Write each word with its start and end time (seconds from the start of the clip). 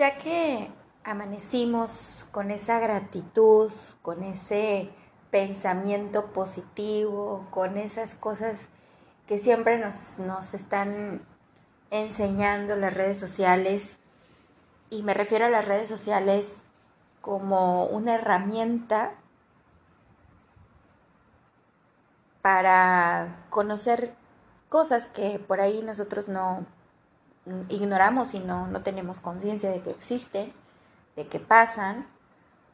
ya 0.00 0.16
que 0.16 0.70
amanecimos 1.04 2.24
con 2.30 2.50
esa 2.50 2.78
gratitud, 2.78 3.70
con 4.00 4.22
ese 4.22 4.88
pensamiento 5.30 6.32
positivo, 6.32 7.46
con 7.50 7.76
esas 7.76 8.14
cosas 8.14 8.58
que 9.26 9.38
siempre 9.38 9.78
nos, 9.78 10.18
nos 10.18 10.54
están 10.54 11.20
enseñando 11.90 12.76
las 12.76 12.94
redes 12.94 13.18
sociales, 13.18 13.98
y 14.88 15.02
me 15.02 15.12
refiero 15.12 15.44
a 15.44 15.50
las 15.50 15.68
redes 15.68 15.90
sociales 15.90 16.62
como 17.20 17.84
una 17.84 18.14
herramienta 18.14 19.12
para 22.40 23.44
conocer 23.50 24.14
cosas 24.70 25.04
que 25.04 25.38
por 25.38 25.60
ahí 25.60 25.82
nosotros 25.82 26.26
no 26.26 26.64
ignoramos 27.68 28.34
y 28.34 28.40
no, 28.40 28.66
no 28.66 28.82
tenemos 28.82 29.20
conciencia 29.20 29.70
de 29.70 29.82
que 29.82 29.90
existen, 29.90 30.52
de 31.16 31.26
que 31.26 31.40
pasan 31.40 32.06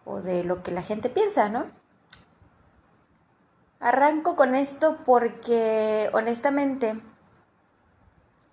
o 0.04 0.20
de 0.20 0.44
lo 0.44 0.62
que 0.62 0.70
la 0.70 0.82
gente 0.82 1.08
piensa, 1.08 1.48
¿no? 1.48 1.66
Arranco 3.80 4.36
con 4.36 4.54
esto 4.54 4.98
porque 5.04 6.10
honestamente 6.12 7.00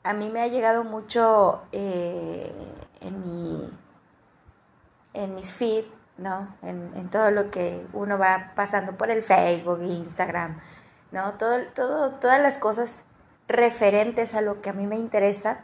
a 0.03 0.13
mí 0.13 0.29
me 0.29 0.41
ha 0.41 0.47
llegado 0.47 0.83
mucho 0.83 1.63
eh, 1.71 2.51
en, 2.99 3.21
mi, 3.21 3.69
en 5.13 5.35
mis 5.35 5.53
feed, 5.53 5.85
¿no? 6.17 6.55
En, 6.61 6.91
en, 6.95 7.09
todo 7.09 7.31
lo 7.31 7.49
que 7.49 7.85
uno 7.93 8.17
va 8.17 8.51
pasando 8.55 8.97
por 8.97 9.09
el 9.09 9.23
Facebook, 9.23 9.81
Instagram, 9.81 10.59
¿no? 11.11 11.33
Todo, 11.35 11.63
todo, 11.73 12.11
todas 12.15 12.41
las 12.41 12.57
cosas 12.57 13.05
referentes 13.47 14.35
a 14.35 14.41
lo 14.41 14.61
que 14.61 14.69
a 14.69 14.73
mí 14.73 14.85
me 14.87 14.97
interesa, 14.97 15.61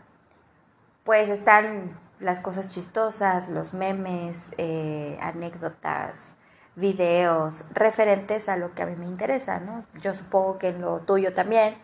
pues 1.04 1.30
están 1.30 2.00
las 2.20 2.40
cosas 2.40 2.68
chistosas, 2.68 3.50
los 3.50 3.74
memes, 3.74 4.52
eh, 4.58 5.18
anécdotas, 5.22 6.36
videos 6.76 7.66
referentes 7.74 8.50
a 8.50 8.58
lo 8.58 8.74
que 8.74 8.84
a 8.84 8.86
mí 8.86 8.96
me 8.96 9.06
interesa, 9.06 9.60
¿no? 9.60 9.86
Yo 10.02 10.14
supongo 10.14 10.58
que 10.58 10.70
en 10.70 10.82
lo 10.82 11.00
tuyo 11.00 11.34
también 11.34 11.78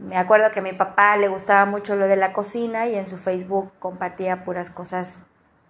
me 0.00 0.16
acuerdo 0.16 0.50
que 0.50 0.60
a 0.60 0.62
mi 0.62 0.72
papá 0.72 1.16
le 1.16 1.28
gustaba 1.28 1.66
mucho 1.66 1.94
lo 1.94 2.06
de 2.06 2.16
la 2.16 2.32
cocina 2.32 2.86
y 2.86 2.94
en 2.94 3.06
su 3.06 3.18
Facebook 3.18 3.70
compartía 3.78 4.44
puras 4.44 4.70
cosas 4.70 5.18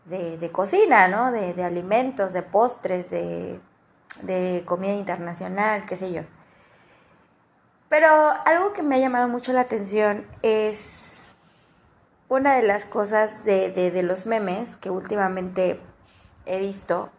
de, 0.05 0.51
cocina, 0.53 1.09
¿no? 1.09 1.33
De, 1.33 1.63
alimentos, 1.65 2.33
de 2.33 2.43
postres, 2.43 3.11
de, 3.11 3.61
de 4.23 4.63
comida 4.67 4.93
internacional, 4.93 5.85
qué 5.85 5.97
sé 5.97 6.13
yo. 6.13 6.23
Pero 7.89 8.09
algo 8.45 8.73
que 8.73 8.83
me 8.83 8.97
ha 8.97 8.99
llamado 8.99 9.29
mucho 9.29 9.53
la 9.53 9.63
atención 9.63 10.25
es 10.43 11.20
una 12.31 12.55
de 12.55 12.63
las 12.63 12.87
cosas 12.87 13.45
de, 13.45 13.71
de, 13.71 14.03
los 14.05 14.25
memes 14.25 14.77
que 14.77 14.89
últimamente 14.89 15.81
he 16.47 16.61
visto. 16.61 17.11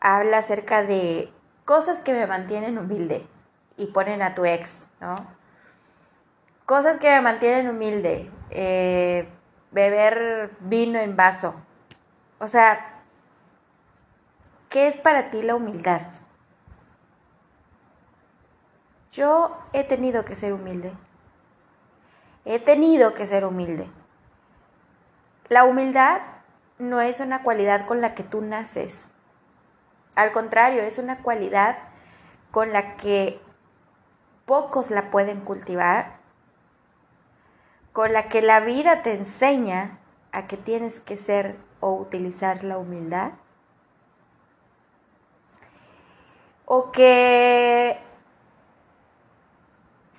Habla 0.00 0.38
acerca 0.38 0.84
de 0.84 1.32
cosas 1.64 1.98
que 2.00 2.12
me 2.12 2.28
mantienen 2.28 2.78
humilde 2.78 3.26
y 3.76 3.86
ponen 3.86 4.22
a 4.22 4.36
tu 4.36 4.44
ex, 4.44 4.84
¿no? 5.00 5.26
Cosas 6.66 6.98
que 6.98 7.08
me 7.08 7.20
mantienen 7.20 7.68
humilde. 7.68 8.30
Eh, 8.50 9.28
beber 9.72 10.52
vino 10.60 11.00
en 11.00 11.16
vaso. 11.16 11.56
O 12.38 12.46
sea, 12.46 13.02
¿qué 14.68 14.86
es 14.86 14.96
para 14.98 15.30
ti 15.30 15.42
la 15.42 15.56
humildad? 15.56 16.02
Yo 19.10 19.58
he 19.72 19.82
tenido 19.82 20.24
que 20.24 20.36
ser 20.36 20.52
humilde. 20.52 20.92
He 22.46 22.58
tenido 22.58 23.12
que 23.12 23.26
ser 23.26 23.44
humilde. 23.44 23.90
La 25.48 25.64
humildad 25.64 26.22
no 26.78 27.02
es 27.02 27.20
una 27.20 27.42
cualidad 27.42 27.86
con 27.86 28.00
la 28.00 28.14
que 28.14 28.22
tú 28.22 28.40
naces. 28.40 29.10
Al 30.14 30.32
contrario, 30.32 30.80
es 30.82 30.96
una 30.96 31.18
cualidad 31.18 31.76
con 32.50 32.72
la 32.72 32.96
que 32.96 33.38
pocos 34.46 34.90
la 34.90 35.10
pueden 35.10 35.40
cultivar 35.42 36.16
con 37.96 38.12
la 38.12 38.28
que 38.28 38.42
la 38.42 38.60
vida 38.60 39.00
te 39.00 39.14
enseña 39.14 39.98
a 40.30 40.46
que 40.46 40.58
tienes 40.58 41.00
que 41.00 41.16
ser 41.16 41.56
o 41.80 41.94
utilizar 41.94 42.62
la 42.62 42.76
humildad. 42.76 43.32
O 46.66 46.92
que 46.92 47.98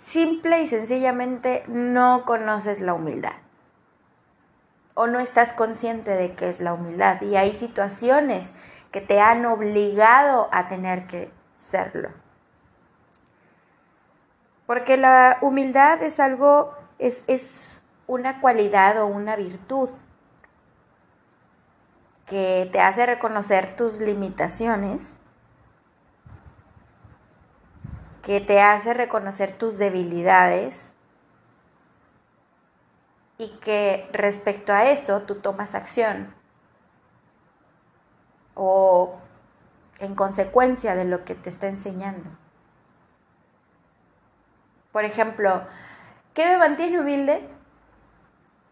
simple 0.07 0.61
y 0.63 0.67
sencillamente 0.67 1.63
no 1.67 2.23
conoces 2.25 2.79
la 2.79 2.93
humildad. 2.93 3.33
O 4.95 5.05
no 5.05 5.19
estás 5.19 5.53
consciente 5.53 6.11
de 6.11 6.33
qué 6.33 6.49
es 6.49 6.59
la 6.59 6.73
humildad. 6.73 7.21
Y 7.21 7.35
hay 7.35 7.53
situaciones 7.53 8.51
que 8.91 9.01
te 9.01 9.19
han 9.19 9.45
obligado 9.45 10.49
a 10.51 10.67
tener 10.67 11.05
que 11.05 11.31
serlo. 11.57 12.09
Porque 14.65 14.97
la 14.97 15.37
humildad 15.41 16.01
es 16.01 16.19
algo 16.19 16.73
es, 16.99 17.83
una 18.07 18.39
cualidad 18.39 19.01
o 19.01 19.05
una 19.05 19.35
virtud 19.35 19.89
que 22.25 22.69
te 22.71 22.79
hace 22.79 23.05
reconocer 23.05 23.75
tus 23.75 23.99
limitaciones, 23.99 25.15
que 28.27 28.41
te 28.41 28.61
hace 28.61 28.93
reconocer 28.93 29.53
tus 29.53 29.79
debilidades 29.79 30.93
y 33.39 33.47
que 33.57 34.07
respecto 34.13 34.71
a 34.71 34.85
eso 34.85 35.23
tú 35.23 35.35
tomas 35.35 35.73
acción 35.73 36.35
o 38.53 39.17
en 39.97 40.13
consecuencia 40.13 40.93
de 40.93 41.05
lo 41.05 41.25
que 41.25 41.33
te 41.33 41.49
está 41.49 41.67
enseñando. 41.67 42.29
Por 44.91 45.05
ejemplo, 45.05 45.63
¿Qué 46.37 46.45
me 46.45 46.59
mantiene 46.59 46.99
humilde? 46.99 47.41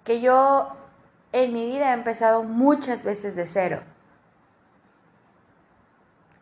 Que 0.04 0.22
yo 0.22 0.78
en 1.32 1.52
mi 1.52 1.66
vida 1.66 1.90
he 1.90 1.94
empezado 1.94 2.44
muchas 2.44 3.04
veces 3.04 3.36
de 3.36 3.48
cero. 3.48 3.82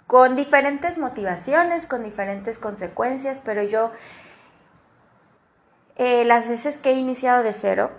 Con 0.07 0.35
diferentes 0.35 0.97
motivaciones, 0.97 1.85
con 1.85 2.03
diferentes 2.03 2.57
consecuencias, 2.57 3.41
pero 3.43 3.63
yo 3.63 3.91
eh, 5.95 6.25
las 6.25 6.47
veces 6.47 6.77
que 6.77 6.91
he 6.91 6.93
iniciado 6.93 7.43
de 7.43 7.53
cero, 7.53 7.91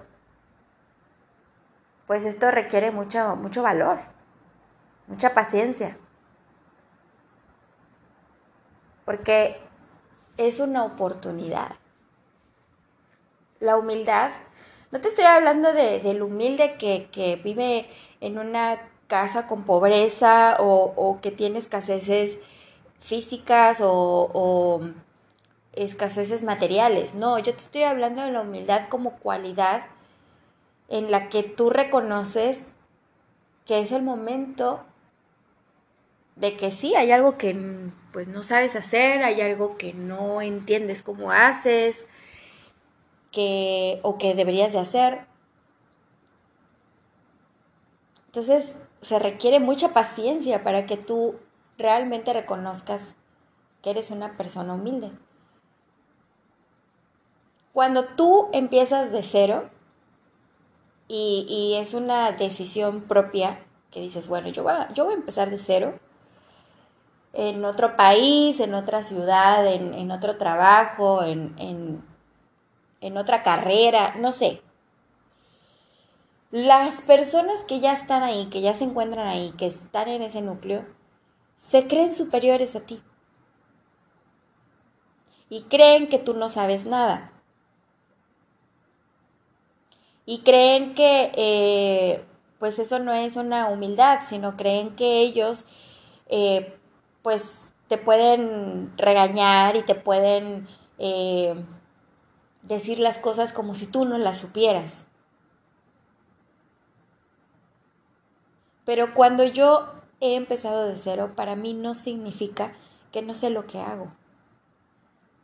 pues 2.06 2.24
esto 2.24 2.50
requiere 2.50 2.90
mucho, 2.90 3.36
mucho 3.36 3.62
valor, 3.62 3.98
mucha 5.06 5.34
paciencia. 5.34 5.96
Porque 9.04 9.60
es 10.36 10.60
una 10.60 10.84
oportunidad 10.84 11.76
la 13.64 13.76
humildad, 13.76 14.30
no 14.90 15.00
te 15.00 15.08
estoy 15.08 15.24
hablando 15.24 15.72
de, 15.72 15.98
del 16.00 16.22
humilde 16.22 16.76
que, 16.78 17.40
vive 17.42 17.88
en 18.20 18.38
una 18.38 18.78
casa 19.14 19.46
con 19.46 19.62
pobreza 19.62 20.56
o, 20.58 21.20
que 21.22 21.30
tiene 21.30 21.60
escaseces 21.60 22.36
físicas 22.98 23.80
o, 23.80 24.28
o, 24.34 24.80
escaseces 25.72 26.42
materiales. 26.42 27.14
No, 27.14 27.38
yo 27.38 27.54
te 27.54 27.62
estoy 27.62 27.84
hablando 27.84 28.22
de 28.22 28.32
la 28.32 28.40
humildad 28.40 28.88
como 28.88 29.12
cualidad 29.18 29.82
en 30.88 31.12
la 31.12 31.28
que 31.28 31.44
tú 31.44 31.70
reconoces 31.70 32.74
que 33.66 33.78
es 33.78 33.92
el 33.92 34.02
momento 34.02 34.84
de 36.34 36.56
que 36.56 36.72
sí, 36.72 36.96
hay 36.96 37.12
algo 37.12 37.38
que 37.38 37.56
pues 38.12 38.26
no 38.26 38.42
sabes 38.42 38.74
hacer, 38.74 39.22
hay 39.22 39.40
algo 39.42 39.76
que 39.76 39.94
no 39.94 40.42
entiendes 40.42 41.02
cómo 41.02 41.30
haces, 41.30 42.04
que, 43.30 44.00
o 44.02 44.18
que 44.18 44.34
deberías 44.34 44.72
de 44.72 44.80
hacer. 44.80 45.20
Entonces 48.34 48.74
se 49.04 49.18
requiere 49.18 49.60
mucha 49.60 49.92
paciencia 49.92 50.64
para 50.64 50.86
que 50.86 50.96
tú 50.96 51.36
realmente 51.78 52.32
reconozcas 52.32 53.14
que 53.82 53.90
eres 53.90 54.10
una 54.10 54.36
persona 54.36 54.74
humilde. 54.74 55.12
Cuando 57.72 58.04
tú 58.04 58.48
empiezas 58.52 59.12
de 59.12 59.22
cero 59.22 59.70
y, 61.08 61.76
es 61.78 61.92
una 61.92 62.32
decisión 62.32 63.02
propia 63.02 63.64
que 63.90 64.00
dices, 64.00 64.26
bueno, 64.28 64.48
yo 64.48 64.62
voy, 64.62 64.72
a, 64.72 64.92
yo 64.92 65.04
voy 65.04 65.14
a 65.14 65.18
empezar 65.18 65.50
de 65.50 65.58
cero 65.58 65.98
en 67.32 67.64
otro 67.64 67.96
país, 67.96 68.60
en 68.60 68.74
otra 68.74 69.02
ciudad, 69.02 69.66
en, 69.72 69.92
en 69.92 70.10
otro 70.10 70.38
trabajo, 70.38 71.24
en, 71.24 71.54
en 71.58 72.02
en 73.04 73.18
otra 73.18 73.42
carrera, 73.42 74.14
no 74.16 74.32
sé. 74.32 74.62
Las 76.54 77.02
personas 77.02 77.62
que 77.66 77.80
ya 77.80 77.92
están 77.92 78.22
ahí, 78.22 78.46
que 78.46 78.60
ya 78.60 78.74
se 78.74 78.84
encuentran 78.84 79.26
ahí, 79.26 79.52
que 79.58 79.66
están 79.66 80.06
en 80.06 80.22
ese 80.22 80.40
núcleo, 80.40 80.86
se 81.56 81.88
creen 81.88 82.14
superiores 82.14 82.76
a 82.76 82.86
ti. 82.86 83.02
Y 85.48 85.62
creen 85.62 86.08
que 86.08 86.20
tú 86.20 86.32
no 86.34 86.48
sabes 86.48 86.86
nada. 86.86 87.32
Y 90.26 90.42
creen 90.42 90.94
que, 90.94 91.32
eh, 91.34 92.24
pues 92.60 92.78
eso 92.78 93.00
no 93.00 93.12
es 93.12 93.34
una 93.34 93.66
humildad, 93.66 94.20
sino 94.22 94.56
creen 94.56 94.94
que 94.94 95.22
ellos, 95.22 95.64
eh, 96.28 96.78
pues, 97.22 97.72
te 97.88 97.98
pueden 97.98 98.96
regañar 98.96 99.74
y 99.74 99.82
te 99.82 99.96
pueden 99.96 100.68
eh, 100.98 101.56
decir 102.62 103.00
las 103.00 103.18
cosas 103.18 103.52
como 103.52 103.74
si 103.74 103.88
tú 103.88 104.04
no 104.04 104.18
las 104.18 104.38
supieras. 104.38 105.04
Pero 108.84 109.14
cuando 109.14 109.44
yo 109.44 109.88
he 110.20 110.36
empezado 110.36 110.86
de 110.88 110.96
cero, 110.96 111.32
para 111.36 111.56
mí 111.56 111.74
no 111.74 111.94
significa 111.94 112.72
que 113.12 113.22
no 113.22 113.34
sé 113.34 113.50
lo 113.50 113.66
que 113.66 113.80
hago. 113.80 114.12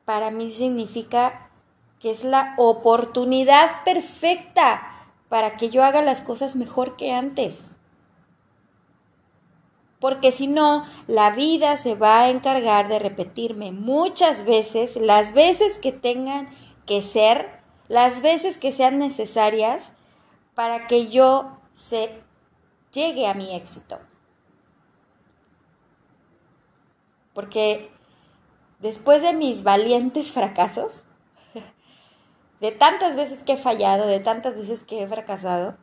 Para 0.04 0.31
mí 0.31 0.50
significa 0.50 1.50
que 2.00 2.10
es 2.10 2.25
la 2.25 2.54
oportunidad 2.56 3.84
perfecta 3.84 4.82
para 5.28 5.56
que 5.56 5.70
yo 5.70 5.84
haga 5.84 6.02
las 6.02 6.20
cosas 6.20 6.56
mejor 6.56 6.96
que 6.96 7.12
antes. 7.12 7.56
Porque 10.00 10.32
si 10.32 10.46
no, 10.46 10.87
la 11.06 11.31
vida 11.31 11.76
se 11.76 11.94
va 11.94 12.22
a 12.22 12.31
encargar 12.31 12.88
de 12.88 12.98
repetirme 12.98 13.70
muchas 13.70 14.44
veces, 14.44 14.96
las 14.96 15.34
veces 15.34 15.76
que 15.76 15.92
tengan 15.92 16.48
que 16.87 17.02
ser, 17.02 17.60
las 17.88 18.22
veces 18.22 18.56
que 18.56 18.72
sean 18.72 18.98
necesarias 18.98 19.92
para 20.54 20.87
que 20.87 21.08
yo 21.08 21.58
se 21.75 22.22
llegue 22.92 23.26
a 23.26 23.34
mi 23.34 23.54
éxito. 23.54 23.98
Porque 27.34 27.90
después 28.81 29.22
de 29.22 29.32
mis 29.32 29.62
valientes 29.62 30.32
fracasos, 30.32 31.04
de 32.60 32.72
tantas 32.72 33.16
veces 33.16 33.42
que 33.42 33.52
he 33.52 33.56
fallado, 33.56 34.06
de 34.06 34.20
tantas 34.20 34.56
veces 34.56 34.82
que 34.82 35.02
he 35.02 35.08
fracasado, 35.08 35.76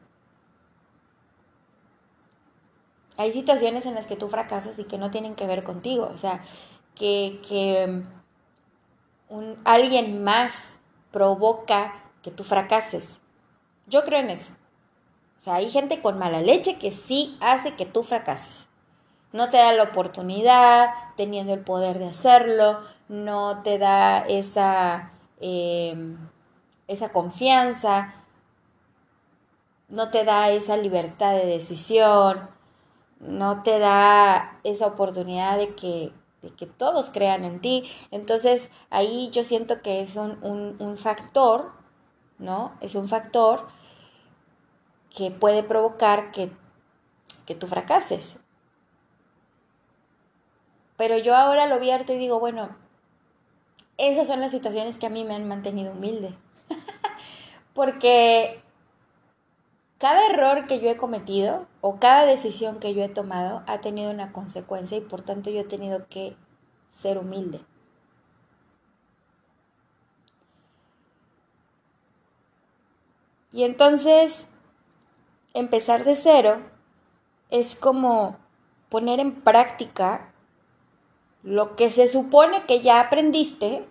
hay 3.17 3.31
situaciones 3.31 3.85
en 3.85 3.95
las 3.95 4.05
que 4.05 4.15
tú 4.15 4.29
fracasas 4.29 4.77
y 4.77 4.83
que 4.83 4.97
no 4.97 5.09
tienen 5.09 5.35
que 5.35 5.47
ver 5.47 5.63
contigo, 5.63 6.09
o 6.13 6.17
sea, 6.17 6.43
que, 6.93 7.41
que 7.47 8.03
alguien 9.63 10.23
más 10.23 10.53
provoca 11.11 11.93
que 12.21 12.31
tú 12.31 12.43
fracases. 12.43 13.19
Yo 13.87 14.03
creo 14.03 14.19
en 14.19 14.29
eso. 14.29 14.51
O 15.39 15.43
sea, 15.43 15.55
hay 15.55 15.69
gente 15.69 16.01
con 16.01 16.17
mala 16.17 16.41
leche 16.41 16.77
que 16.77 16.91
sí 16.91 17.37
hace 17.41 17.75
que 17.75 17.85
tú 17.85 18.03
fracases. 18.03 18.67
No 19.33 19.49
te 19.49 19.57
da 19.57 19.71
la 19.73 19.83
oportunidad, 19.83 20.89
teniendo 21.15 21.53
el 21.53 21.59
poder 21.59 21.99
de 21.99 22.07
hacerlo, 22.07 22.79
no 23.09 23.61
te 23.61 23.77
da 23.77 24.19
esa, 24.19 25.11
em, 25.39 26.17
esa 26.87 27.09
confianza, 27.09 28.13
no 29.89 30.09
te 30.09 30.23
da 30.23 30.49
esa 30.49 30.77
libertad 30.77 31.33
de 31.33 31.45
decisión, 31.45 32.49
no 33.19 33.63
te 33.63 33.79
da 33.79 34.59
esa 34.63 34.87
oportunidad 34.87 35.57
de 35.57 35.75
que, 35.75 36.11
de 36.41 36.51
que 36.51 36.65
todos 36.65 37.09
crean 37.09 37.45
en 37.45 37.61
ti. 37.61 37.83
Entonces 38.11 38.69
ahí 38.89 39.29
yo 39.31 39.43
siento 39.43 39.81
que 39.81 40.01
es 40.01 40.15
un, 40.15 40.37
un, 40.43 40.75
un 40.79 40.97
factor, 40.97 41.71
¿no? 42.37 42.73
Es 42.81 42.95
un 42.95 43.07
factor 43.07 43.67
que 45.17 45.31
puede 45.31 45.63
provocar 45.63 46.29
que, 46.29 46.51
que 47.47 47.55
tú 47.55 47.65
fracases. 47.65 48.37
Pero 50.95 51.17
yo 51.17 51.35
ahora 51.35 51.65
lo 51.65 51.79
vierto 51.79 52.13
y 52.13 52.19
digo, 52.19 52.39
bueno, 52.39 52.77
esas 53.97 54.27
son 54.27 54.41
las 54.41 54.51
situaciones 54.51 54.99
que 54.99 55.07
a 55.07 55.09
mí 55.09 55.23
me 55.23 55.33
han 55.33 55.47
mantenido 55.47 55.93
humilde. 55.93 56.35
Porque 57.73 58.61
cada 59.97 60.23
error 60.27 60.67
que 60.67 60.79
yo 60.79 60.87
he 60.91 60.97
cometido 60.97 61.65
o 61.81 61.97
cada 61.97 62.27
decisión 62.27 62.79
que 62.79 62.93
yo 62.93 63.03
he 63.03 63.09
tomado 63.09 63.63
ha 63.65 63.81
tenido 63.81 64.11
una 64.11 64.31
consecuencia 64.31 64.99
y 64.99 65.01
por 65.01 65.23
tanto 65.23 65.49
yo 65.49 65.61
he 65.61 65.63
tenido 65.63 66.07
que 66.09 66.37
ser 66.91 67.17
humilde. 67.17 67.61
Y 73.51 73.63
entonces 73.63 74.45
empezar 75.59 76.03
de 76.03 76.15
cero 76.15 76.61
es 77.49 77.75
como 77.75 78.37
poner 78.89 79.19
en 79.19 79.41
práctica 79.41 80.33
lo 81.43 81.75
que 81.75 81.89
se 81.89 82.07
supone 82.07 82.65
que 82.65 82.81
ya 82.81 82.99
aprendiste 82.99 83.87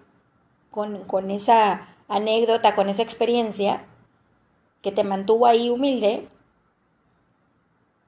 con, 0.70 1.04
con 1.04 1.30
esa 1.30 1.88
anécdota, 2.08 2.74
con 2.74 2.88
esa 2.88 3.02
experiencia 3.02 3.84
que 4.82 4.92
te 4.92 5.04
mantuvo 5.04 5.46
ahí 5.46 5.70
humilde, 5.70 6.28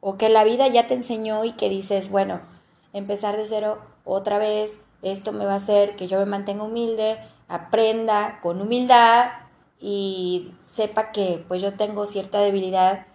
o 0.00 0.16
que 0.16 0.28
la 0.28 0.44
vida 0.44 0.69
ya 0.69 0.87
te 0.87 0.94
enseñó 0.94 1.44
y 1.44 1.52
que 1.52 1.69
dices, 1.69 2.10
bueno, 2.10 2.40
empezar 2.93 3.37
de 3.37 3.46
cero 3.46 3.78
otra 4.05 4.38
vez, 4.38 4.78
esto 5.02 5.32
me 5.32 5.44
va 5.44 5.55
a 5.55 5.56
hacer 5.56 5.96
que 5.96 6.06
yo 6.06 6.19
me 6.19 6.26
mantenga 6.26 6.62
humilde, 6.62 7.19
aprenda 7.49 8.38
con 8.40 8.60
humildad 8.60 9.31
y 9.81 10.52
sepa 10.60 11.12
que 11.12 11.44
pues 11.49 11.62
yo 11.62 11.75
tengo 11.75 12.06
cierta 12.06 12.40
debilidad 12.40 13.06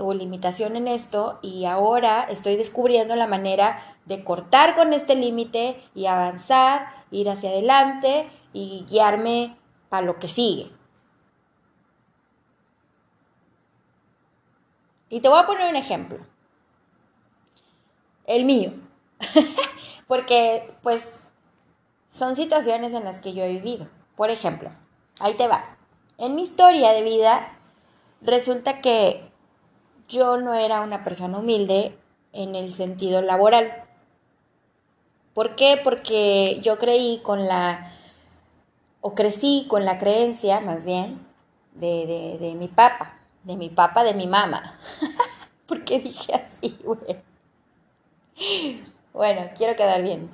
o 0.00 0.14
limitación 0.14 0.76
en 0.76 0.88
esto 0.88 1.38
y 1.42 1.64
ahora 1.64 2.24
estoy 2.24 2.56
descubriendo 2.56 3.16
la 3.16 3.26
manera 3.26 3.82
de 4.06 4.24
cortar 4.24 4.74
con 4.74 4.92
este 4.92 5.14
límite 5.14 5.82
y 5.94 6.06
avanzar, 6.06 6.88
ir 7.10 7.28
hacia 7.28 7.50
adelante 7.50 8.28
y 8.52 8.84
guiarme 8.88 9.56
para 9.88 10.06
lo 10.06 10.18
que 10.18 10.28
sigue. 10.28 10.70
Y 15.08 15.20
te 15.20 15.28
voy 15.28 15.38
a 15.38 15.46
poner 15.46 15.68
un 15.68 15.76
ejemplo. 15.76 16.18
El 18.26 18.44
mío. 18.44 18.72
Porque 20.08 20.74
pues 20.82 21.30
son 22.10 22.36
situaciones 22.36 22.94
en 22.94 23.04
las 23.04 23.18
que 23.18 23.32
yo 23.32 23.44
he 23.44 23.52
vivido. 23.52 23.88
Por 24.16 24.30
ejemplo, 24.30 24.70
ahí 25.20 25.34
te 25.34 25.46
va. 25.46 25.76
En 26.18 26.34
mi 26.34 26.42
historia 26.42 26.92
de 26.92 27.02
vida 27.02 27.58
resulta 28.22 28.80
que 28.80 29.30
yo 30.08 30.36
no 30.36 30.54
era 30.54 30.80
una 30.80 31.04
persona 31.04 31.38
humilde 31.38 31.96
en 32.32 32.54
el 32.54 32.74
sentido 32.74 33.22
laboral. 33.22 33.84
¿Por 35.34 35.56
qué? 35.56 35.80
Porque 35.82 36.60
yo 36.62 36.78
creí 36.78 37.20
con 37.22 37.46
la, 37.46 37.90
o 39.00 39.14
crecí 39.14 39.66
con 39.68 39.84
la 39.84 39.98
creencia, 39.98 40.60
más 40.60 40.84
bien, 40.84 41.26
de, 41.72 42.38
de, 42.40 42.54
mi 42.54 42.68
papá, 42.68 43.18
de 43.42 43.56
mi 43.56 43.68
papá, 43.68 44.04
de 44.04 44.14
mi 44.14 44.26
mamá. 44.26 44.78
¿Por 45.66 45.84
qué 45.84 45.98
dije 45.98 46.34
así, 46.34 46.78
güey? 46.84 47.20
Bueno, 49.12 49.50
quiero 49.56 49.76
quedar 49.76 50.02
bien. 50.02 50.30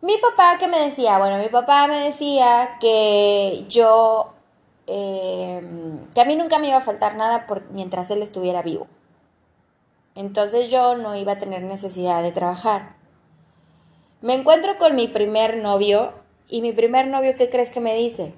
Mi 0.00 0.18
papá, 0.18 0.56
¿qué 0.58 0.68
me 0.68 0.80
decía? 0.80 1.18
Bueno, 1.18 1.38
mi 1.38 1.48
papá 1.48 1.86
me 1.86 2.00
decía 2.00 2.76
que 2.80 3.66
yo 3.68 4.34
Em, 4.86 6.10
que 6.10 6.20
a 6.20 6.24
mí 6.24 6.34
nunca 6.36 6.58
me 6.58 6.68
iba 6.68 6.78
a 6.78 6.82
faltar 6.82 7.14
nada 7.16 7.46
por, 7.46 7.70
mientras 7.70 8.10
él 8.10 8.22
estuviera 8.22 8.62
vivo. 8.62 8.86
Entonces 10.14 10.70
yo 10.70 10.96
no 10.96 11.16
iba 11.16 11.32
a 11.32 11.38
tener 11.38 11.62
necesidad 11.62 12.22
de 12.22 12.32
trabajar. 12.32 12.96
Me 14.20 14.34
encuentro 14.34 14.78
con 14.78 14.94
mi 14.94 15.08
primer 15.08 15.58
novio 15.58 16.12
y 16.48 16.60
mi 16.60 16.72
primer 16.72 17.08
novio, 17.08 17.34
¿qué 17.36 17.48
crees 17.48 17.70
que 17.70 17.80
me 17.80 17.94
dice? 17.94 18.34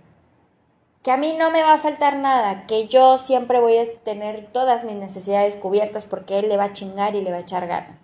Que 1.03 1.11
a 1.11 1.17
mí 1.17 1.35
no 1.39 1.51
me 1.51 1.63
va 1.63 1.75
a 1.75 1.79
faltar 1.79 2.17
nada, 2.17 2.67
que 2.67 2.87
yo 2.87 3.19
siempre 3.19 3.61
voy 3.61 3.77
a 3.77 3.93
tener 4.03 4.51
todas 4.53 4.85
mis 4.85 4.97
necesidades 4.97 5.57
cubiertas 5.57 6.07
porque 6.07 6.39
él 6.39 6.49
le 6.49 6.57
va 6.57 6.65
a 6.65 6.73
chingar 6.73 7.15
y 7.15 7.23
le 7.23 7.31
va 7.31 7.39
a 7.39 7.41
echar 7.41 7.67
ganas. 7.67 7.99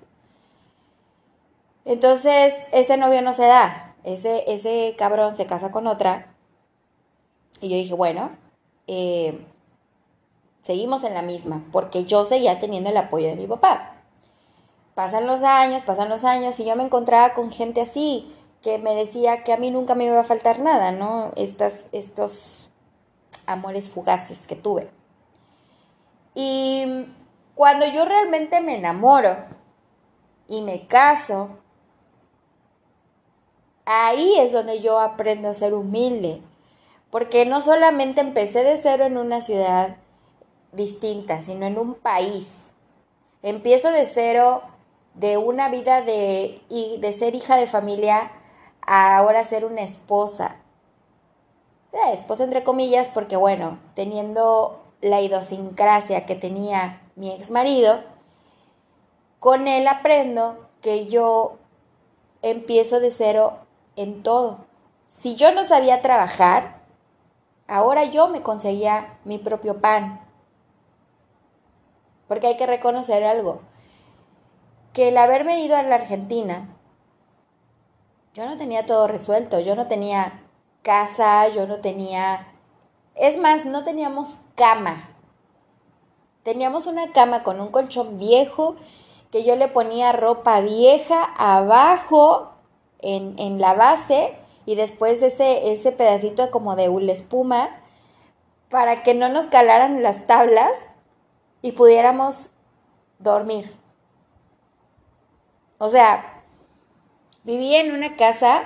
Entonces 1.84 2.54
ese 2.72 2.96
novio 2.96 3.22
no 3.22 3.32
se 3.32 3.46
da, 3.46 3.94
ese, 4.04 4.44
ese 4.52 4.94
cabrón 4.98 5.34
se 5.34 5.46
casa 5.46 5.70
con 5.70 5.86
otra 5.86 6.29
y 7.60 7.68
yo 7.68 7.76
dije, 7.76 7.94
bueno, 7.94 8.30
eh, 8.86 9.46
seguimos 10.62 11.04
en 11.04 11.14
la 11.14 11.22
misma, 11.22 11.64
porque 11.72 12.04
yo 12.04 12.26
seguía 12.26 12.58
teniendo 12.58 12.90
el 12.90 12.96
apoyo 12.96 13.28
de 13.28 13.36
mi 13.36 13.46
papá. 13.46 13.94
Pasan 14.94 15.26
los 15.26 15.42
años, 15.42 15.82
pasan 15.82 16.08
los 16.08 16.24
años, 16.24 16.58
y 16.60 16.64
yo 16.64 16.76
me 16.76 16.84
encontraba 16.84 17.32
con 17.32 17.50
gente 17.50 17.80
así, 17.80 18.34
que 18.62 18.78
me 18.78 18.94
decía 18.94 19.44
que 19.44 19.52
a 19.52 19.56
mí 19.56 19.70
nunca 19.70 19.94
me 19.94 20.04
iba 20.04 20.20
a 20.20 20.24
faltar 20.24 20.58
nada, 20.58 20.92
¿no? 20.92 21.30
Estas, 21.36 21.86
estos 21.92 22.70
amores 23.46 23.88
fugaces 23.88 24.46
que 24.46 24.56
tuve. 24.56 24.90
Y 26.34 27.06
cuando 27.54 27.86
yo 27.86 28.04
realmente 28.04 28.60
me 28.60 28.76
enamoro 28.76 29.36
y 30.48 30.62
me 30.62 30.86
caso, 30.86 31.50
ahí 33.84 34.38
es 34.38 34.52
donde 34.52 34.80
yo 34.80 34.98
aprendo 34.98 35.48
a 35.48 35.54
ser 35.54 35.74
humilde, 35.74 36.42
porque 37.10 37.44
no 37.46 37.60
solamente 37.60 38.20
empecé 38.20 38.62
de 38.62 38.76
cero 38.76 39.06
en 39.06 39.16
una 39.16 39.42
ciudad 39.42 39.96
distinta, 40.72 41.42
sino 41.42 41.66
en 41.66 41.78
un 41.78 41.94
país. 41.94 42.70
Empiezo 43.42 43.90
de 43.90 44.06
cero 44.06 44.62
de 45.14 45.36
una 45.36 45.68
vida 45.68 46.02
de, 46.02 46.62
de 46.68 47.12
ser 47.12 47.34
hija 47.34 47.56
de 47.56 47.66
familia 47.66 48.30
a 48.86 49.16
ahora 49.16 49.44
ser 49.44 49.64
una 49.64 49.82
esposa. 49.82 50.56
Eh, 51.92 52.12
esposa 52.12 52.44
entre 52.44 52.62
comillas, 52.62 53.08
porque 53.08 53.36
bueno, 53.36 53.78
teniendo 53.94 54.80
la 55.00 55.20
idiosincrasia 55.20 56.26
que 56.26 56.36
tenía 56.36 57.00
mi 57.16 57.32
ex 57.32 57.50
marido, 57.50 58.00
con 59.40 59.66
él 59.66 59.88
aprendo 59.88 60.68
que 60.80 61.06
yo 61.06 61.56
empiezo 62.42 63.00
de 63.00 63.10
cero 63.10 63.58
en 63.96 64.22
todo. 64.22 64.58
Si 65.08 65.34
yo 65.34 65.52
no 65.52 65.64
sabía 65.64 66.02
trabajar, 66.02 66.79
ahora 67.70 68.04
yo 68.04 68.28
me 68.28 68.42
conseguía 68.42 69.18
mi 69.24 69.38
propio 69.38 69.80
pan. 69.80 70.20
Porque 72.28 72.48
hay 72.48 72.56
que 72.56 72.66
reconocer 72.66 73.24
algo, 73.24 73.62
que 74.92 75.08
el 75.08 75.16
haberme 75.16 75.60
ido 75.64 75.76
a 75.76 75.82
la 75.82 75.94
Argentina, 75.94 76.68
yo 78.34 78.46
no 78.46 78.56
tenía 78.56 78.86
todo 78.86 79.06
resuelto, 79.06 79.60
yo 79.60 79.74
no 79.74 79.86
tenía 79.86 80.42
casa, 80.82 81.48
yo 81.48 81.66
no 81.66 81.78
tenía... 81.80 82.46
Es 83.14 83.36
más, 83.36 83.66
no 83.66 83.84
teníamos 83.84 84.36
cama. 84.54 85.10
Teníamos 86.42 86.86
una 86.86 87.12
cama 87.12 87.42
con 87.42 87.60
un 87.60 87.68
colchón 87.68 88.18
viejo 88.18 88.76
que 89.30 89.44
yo 89.44 89.56
le 89.56 89.68
ponía 89.68 90.12
ropa 90.12 90.60
vieja 90.60 91.24
abajo 91.36 92.52
en, 93.00 93.60
la 93.60 93.74
base 93.74 94.34
y 94.70 94.76
después 94.76 95.20
ese, 95.20 95.72
ese 95.72 95.90
pedacito 95.90 96.52
como 96.52 96.76
de 96.76 96.88
hula 96.88 97.12
espuma 97.12 97.80
para 98.68 99.02
que 99.02 99.14
no 99.14 99.28
nos 99.28 99.48
calaran 99.48 100.00
las 100.00 100.28
tablas 100.28 100.70
y 101.60 101.72
pudiéramos 101.72 102.50
dormir. 103.18 103.74
O 105.78 105.88
sea, 105.88 106.44
viví 107.42 107.74
en 107.74 107.92
una 107.92 108.14
casa 108.14 108.62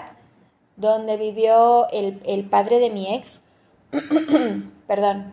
donde 0.77 1.17
vivió 1.17 1.89
el, 1.89 2.21
el 2.27 2.51
padre 2.51 2.81
de 2.81 2.91
mi 2.91 3.15
ex. 3.15 3.41
Perdón. 4.87 5.33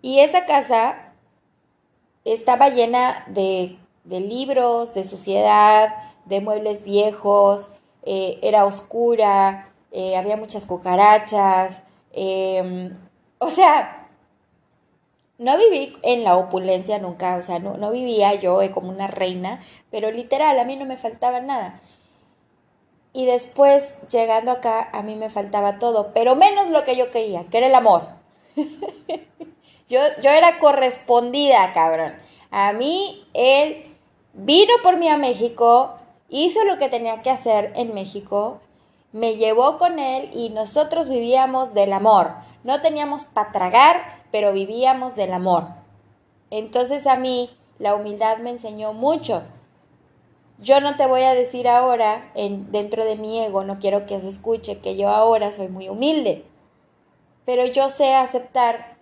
Y 0.00 0.20
esa 0.20 0.46
casa 0.46 1.12
estaba 2.24 2.70
llena 2.70 3.26
de, 3.28 3.76
libros, 4.04 4.94
de 4.94 5.04
suciedad, 5.04 5.90
de 6.24 6.40
muebles 6.40 6.84
viejos, 6.84 7.68
eh, 8.04 8.38
era 8.42 8.64
oscura, 8.64 9.72
eh, 9.90 10.16
había 10.16 10.36
muchas 10.36 10.66
cucarachas, 10.66 11.82
em, 12.12 12.96
o 13.38 13.50
sea, 13.50 14.08
no 15.38 15.58
viví 15.58 15.92
en 16.02 16.24
la 16.24 16.36
opulencia 16.36 16.98
nunca, 16.98 17.36
o 17.36 17.42
sea, 17.42 17.58
no, 17.58 17.76
no 17.76 17.90
vivía 17.90 18.34
yo 18.34 18.60
como 18.72 18.90
una 18.90 19.08
reina, 19.08 19.60
pero 19.90 20.10
literal, 20.10 20.58
a 20.58 20.64
mí 20.64 20.76
no 20.76 20.84
me 20.86 20.96
faltaba 20.96 21.40
nada. 21.40 21.80
Y 23.12 23.26
después, 23.26 23.84
llegando 24.10 24.50
acá, 24.52 24.88
a 24.92 25.02
mí 25.02 25.16
me 25.16 25.28
faltaba 25.28 25.78
todo, 25.78 26.12
pero 26.14 26.34
menos 26.34 26.70
lo 26.70 26.84
que 26.84 26.96
yo 26.96 27.10
quería, 27.10 27.44
que 27.44 27.58
era 27.58 27.66
el 27.66 27.74
amor. 27.74 28.08
Yo, 29.88 30.00
yo 30.22 30.30
era 30.30 30.58
correspondida, 30.58 31.70
cabrón. 31.74 32.14
A 32.50 32.72
mí, 32.72 33.28
él 33.34 33.94
vino 34.32 34.72
por 34.82 34.96
mí 34.96 35.06
a 35.08 35.18
México, 35.18 35.98
hizo 36.32 36.64
lo 36.64 36.78
que 36.78 36.88
tenía 36.88 37.22
que 37.22 37.30
hacer 37.30 37.72
en 37.76 37.94
México, 37.94 38.60
me 39.12 39.36
llevó 39.36 39.78
con 39.78 39.98
él 39.98 40.30
y 40.32 40.48
nosotros 40.48 41.08
vivíamos 41.08 41.74
del 41.74 41.92
amor. 41.92 42.32
No 42.64 42.80
teníamos 42.80 43.24
para 43.24 43.52
tragar, 43.52 44.22
pero 44.30 44.52
vivíamos 44.52 45.14
del 45.14 45.34
amor. 45.34 45.68
Entonces 46.50 47.06
a 47.06 47.16
mí 47.16 47.50
la 47.78 47.94
humildad 47.94 48.38
me 48.38 48.50
enseñó 48.50 48.94
mucho. 48.94 49.42
Yo 50.58 50.80
no 50.80 50.96
te 50.96 51.06
voy 51.06 51.22
a 51.22 51.34
decir 51.34 51.68
ahora, 51.68 52.30
en, 52.34 52.70
dentro 52.72 53.04
de 53.04 53.16
mi 53.16 53.40
ego, 53.40 53.64
no 53.64 53.78
quiero 53.78 54.06
que 54.06 54.20
se 54.20 54.28
escuche 54.28 54.78
que 54.78 54.96
yo 54.96 55.08
ahora 55.08 55.52
soy 55.52 55.68
muy 55.68 55.88
humilde, 55.88 56.44
pero 57.44 57.66
yo 57.66 57.88
sé 57.88 58.14
aceptar 58.14 58.96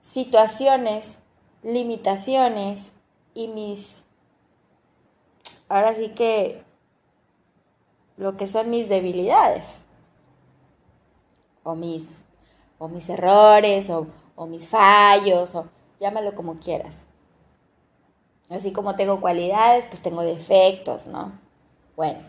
situaciones, 0.00 1.18
limitaciones 1.62 2.92
y 3.34 3.48
mis, 3.48 4.05
ahora 5.68 5.94
sí 5.94 6.10
que 6.10 6.62
lo 8.16 8.36
que 8.36 8.46
son 8.46 8.70
mis 8.70 8.88
debilidades, 8.88 9.78
o 11.62 11.74
mis, 11.74 12.06
o 12.78 12.88
mis 12.88 13.08
errores, 13.08 13.90
o, 13.90 14.06
o 14.36 14.46
mis 14.46 14.68
fallos, 14.68 15.54
o 15.54 15.68
llámalo 16.00 16.34
como 16.34 16.58
quieras. 16.58 17.06
Así 18.48 18.72
como 18.72 18.94
tengo 18.94 19.20
cualidades, 19.20 19.86
pues 19.86 20.00
tengo 20.00 20.22
defectos, 20.22 21.06
¿no? 21.06 21.32
Bueno. 21.96 22.20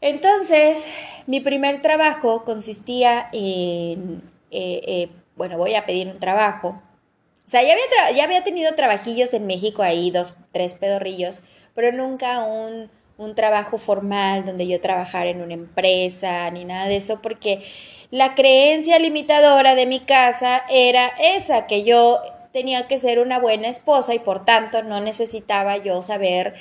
Entonces, 0.00 0.84
mi 1.26 1.40
primer 1.40 1.82
trabajo 1.82 2.44
consistía 2.44 3.28
en 3.32 4.32
eh, 4.52 4.82
eh, 4.86 5.08
bueno, 5.34 5.56
voy 5.56 5.74
a 5.74 5.86
pedir 5.86 6.08
un 6.08 6.18
trabajo. 6.18 6.80
Sea, 7.52 7.62
ya 7.64 7.74
había, 7.74 8.16
ya 8.16 8.24
había 8.24 8.42
tenido 8.42 8.74
trabajillos 8.74 9.34
en 9.34 9.46
México 9.46 9.82
ahí, 9.82 10.10
dos, 10.10 10.38
tres 10.52 10.74
pedorrillos, 10.74 11.42
pero 11.74 11.92
nunca 11.92 12.44
un, 12.44 12.90
un 13.18 13.34
trabajo 13.34 13.76
formal 13.76 14.46
donde 14.46 14.66
yo 14.66 14.80
trabajara 14.80 15.28
en 15.28 15.42
una 15.42 15.52
empresa 15.52 16.50
ni 16.50 16.64
nada 16.64 16.86
de 16.86 16.96
eso, 16.96 17.20
porque 17.20 17.62
la 18.10 18.34
creencia 18.34 18.98
limitadora 18.98 19.74
de 19.74 19.84
mi 19.84 20.00
casa 20.00 20.62
era 20.70 21.08
esa, 21.18 21.66
que 21.66 21.84
yo 21.84 22.20
tenía 22.54 22.88
que 22.88 22.96
ser 22.96 23.18
una 23.18 23.38
buena 23.38 23.68
esposa 23.68 24.14
y 24.14 24.18
por 24.18 24.46
tanto 24.46 24.82
no 24.82 25.02
necesitaba 25.02 25.76
yo 25.76 26.02
saber 26.02 26.54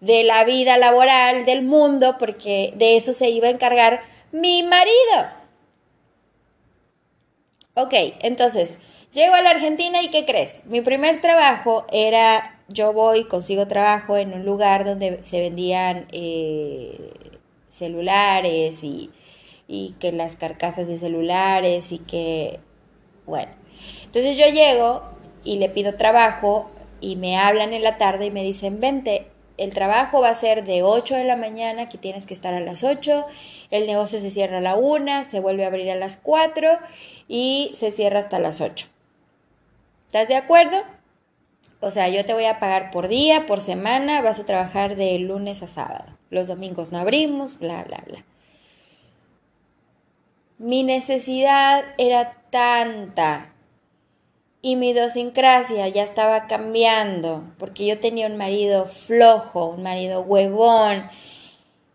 de 0.00 0.24
la 0.24 0.44
vida 0.44 0.78
laboral 0.78 1.44
del 1.44 1.60
mundo 1.60 2.16
porque 2.18 2.72
de 2.76 2.96
eso 2.96 3.12
se 3.12 3.28
iba 3.28 3.48
a 3.48 3.50
encargar 3.50 4.00
mi 4.32 4.62
marido. 4.62 5.28
Ok, 7.74 7.92
entonces, 8.22 8.78
llego 9.12 9.34
a 9.34 9.42
la 9.42 9.50
Argentina 9.50 10.02
y 10.02 10.10
¿qué 10.10 10.24
crees? 10.24 10.62
Mi 10.66 10.80
primer 10.80 11.20
trabajo 11.20 11.86
era, 11.90 12.60
yo 12.68 12.92
voy, 12.92 13.24
consigo 13.24 13.66
trabajo 13.66 14.16
en 14.16 14.32
un 14.32 14.44
lugar 14.44 14.84
donde 14.84 15.22
se 15.22 15.40
vendían 15.40 16.06
eh, 16.12 17.12
celulares 17.70 18.82
y, 18.84 19.10
y 19.66 19.94
que 20.00 20.12
las 20.12 20.36
carcasas 20.36 20.86
de 20.86 20.98
celulares 20.98 21.92
y 21.92 21.98
que, 21.98 22.60
bueno, 23.26 23.52
entonces 24.04 24.36
yo 24.36 24.46
llego 24.46 25.02
y 25.44 25.58
le 25.58 25.68
pido 25.68 25.94
trabajo 25.94 26.70
y 27.00 27.16
me 27.16 27.38
hablan 27.38 27.72
en 27.72 27.82
la 27.82 27.96
tarde 27.96 28.26
y 28.26 28.30
me 28.30 28.42
dicen, 28.42 28.80
vente, 28.80 29.26
el 29.56 29.74
trabajo 29.74 30.20
va 30.20 30.30
a 30.30 30.34
ser 30.34 30.64
de 30.64 30.82
8 30.82 31.16
de 31.16 31.24
la 31.24 31.36
mañana, 31.36 31.82
aquí 31.82 31.98
tienes 31.98 32.26
que 32.26 32.34
estar 32.34 32.54
a 32.54 32.60
las 32.60 32.84
8, 32.84 33.26
el 33.70 33.86
negocio 33.86 34.20
se 34.20 34.30
cierra 34.30 34.58
a 34.58 34.60
la 34.60 34.76
1, 34.76 35.24
se 35.24 35.40
vuelve 35.40 35.64
a 35.64 35.68
abrir 35.68 35.90
a 35.90 35.96
las 35.96 36.16
4 36.16 36.78
y 37.26 37.72
se 37.74 37.90
cierra 37.90 38.20
hasta 38.20 38.38
las 38.38 38.60
8. 38.60 38.86
¿Estás 40.08 40.28
de 40.28 40.36
acuerdo? 40.36 40.78
O 41.80 41.90
sea, 41.90 42.08
yo 42.08 42.24
te 42.24 42.32
voy 42.32 42.46
a 42.46 42.58
pagar 42.58 42.90
por 42.90 43.08
día, 43.08 43.44
por 43.44 43.60
semana, 43.60 44.22
vas 44.22 44.40
a 44.40 44.46
trabajar 44.46 44.96
de 44.96 45.18
lunes 45.18 45.62
a 45.62 45.68
sábado. 45.68 46.16
Los 46.30 46.48
domingos 46.48 46.92
no 46.92 46.98
abrimos, 46.98 47.58
bla, 47.58 47.84
bla, 47.84 48.02
bla. 48.06 48.24
Mi 50.56 50.82
necesidad 50.82 51.84
era 51.98 52.38
tanta 52.48 53.52
y 54.62 54.76
mi 54.76 54.92
idiosincrasia 54.92 55.86
ya 55.88 56.04
estaba 56.04 56.46
cambiando 56.46 57.44
porque 57.58 57.84
yo 57.84 58.00
tenía 58.00 58.28
un 58.28 58.38
marido 58.38 58.86
flojo, 58.86 59.66
un 59.66 59.82
marido 59.82 60.22
huevón, 60.22 61.10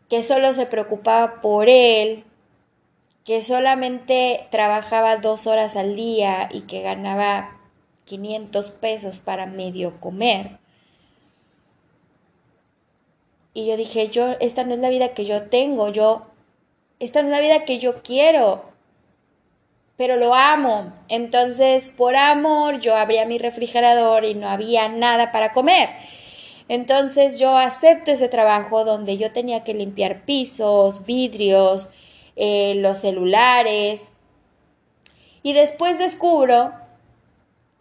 que 0.07 0.21
solo 0.21 0.53
se 0.53 0.67
preocupaba 0.67 1.41
por 1.41 1.67
él 1.67 2.25
que 3.25 3.41
solamente 3.41 4.47
trabajaba 4.51 5.17
dos 5.17 5.47
horas 5.47 5.75
al 5.77 5.95
día 5.95 6.47
y 6.51 6.61
que 6.61 6.81
ganaba 6.83 7.62
500 8.05 8.71
pesos 8.71 9.19
para 9.19 9.45
medio 9.45 9.99
comer. 9.99 10.59
Y 13.53 13.67
yo 13.67 13.77
dije, 13.77 14.07
yo, 14.09 14.35
esta 14.39 14.63
no 14.63 14.73
es 14.73 14.79
la 14.79 14.89
vida 14.89 15.09
que 15.09 15.25
yo 15.25 15.43
tengo, 15.43 15.89
yo, 15.89 16.25
esta 16.99 17.21
no 17.21 17.27
es 17.27 17.33
la 17.33 17.39
vida 17.39 17.65
que 17.65 17.77
yo 17.77 18.01
quiero, 18.01 18.65
pero 19.95 20.15
lo 20.15 20.33
amo. 20.33 20.91
Entonces, 21.07 21.89
por 21.89 22.15
amor, 22.15 22.79
yo 22.79 22.95
abría 22.95 23.25
mi 23.25 23.37
refrigerador 23.37 24.25
y 24.25 24.33
no 24.33 24.49
había 24.49 24.89
nada 24.89 25.31
para 25.31 25.51
comer. 25.51 25.89
Entonces 26.67 27.39
yo 27.39 27.57
acepto 27.57 28.11
ese 28.11 28.29
trabajo 28.29 28.85
donde 28.85 29.17
yo 29.17 29.31
tenía 29.31 29.63
que 29.63 29.73
limpiar 29.73 30.23
pisos, 30.25 31.05
vidrios, 31.05 31.89
eh, 32.35 32.75
los 32.77 32.99
celulares. 32.99 34.11
Y 35.43 35.53
después 35.53 35.99
descubro 35.99 36.73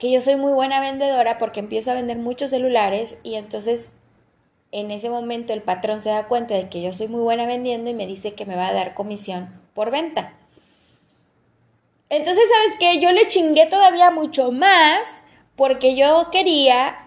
que 0.03 0.11
yo 0.11 0.21
soy 0.21 0.35
muy 0.35 0.53
buena 0.53 0.81
vendedora 0.81 1.39
porque 1.39 1.61
empiezo 1.61 1.93
a 1.93 1.95
vender 1.95 2.19
muchos 2.19 2.51
celulares 2.51 3.15
y 3.23 3.37
entonces 3.37 3.93
en 4.73 4.91
ese 4.91 5.09
momento 5.09 5.53
el 5.53 5.63
patrón 5.63 6.01
se 6.01 6.09
da 6.09 6.27
cuenta 6.27 6.55
de 6.55 6.69
que 6.69 6.83
yo 6.83 6.93
soy 6.93 7.07
muy 7.07 7.21
buena 7.21 7.47
vendiendo 7.47 7.89
y 7.89 7.95
me 7.95 8.09
dice 8.09 8.35
que 8.35 8.45
me 8.45 8.57
va 8.57 8.67
a 8.67 8.73
dar 8.73 8.95
comisión 8.95 9.63
por 9.75 9.93
venta. 9.93 10.33
Entonces, 12.09 12.43
¿sabes 12.53 12.79
qué? 12.81 12.99
Yo 12.99 13.13
le 13.13 13.29
chingué 13.29 13.67
todavía 13.67 14.11
mucho 14.11 14.51
más 14.51 15.03
porque 15.55 15.95
yo 15.95 16.31
quería 16.33 17.07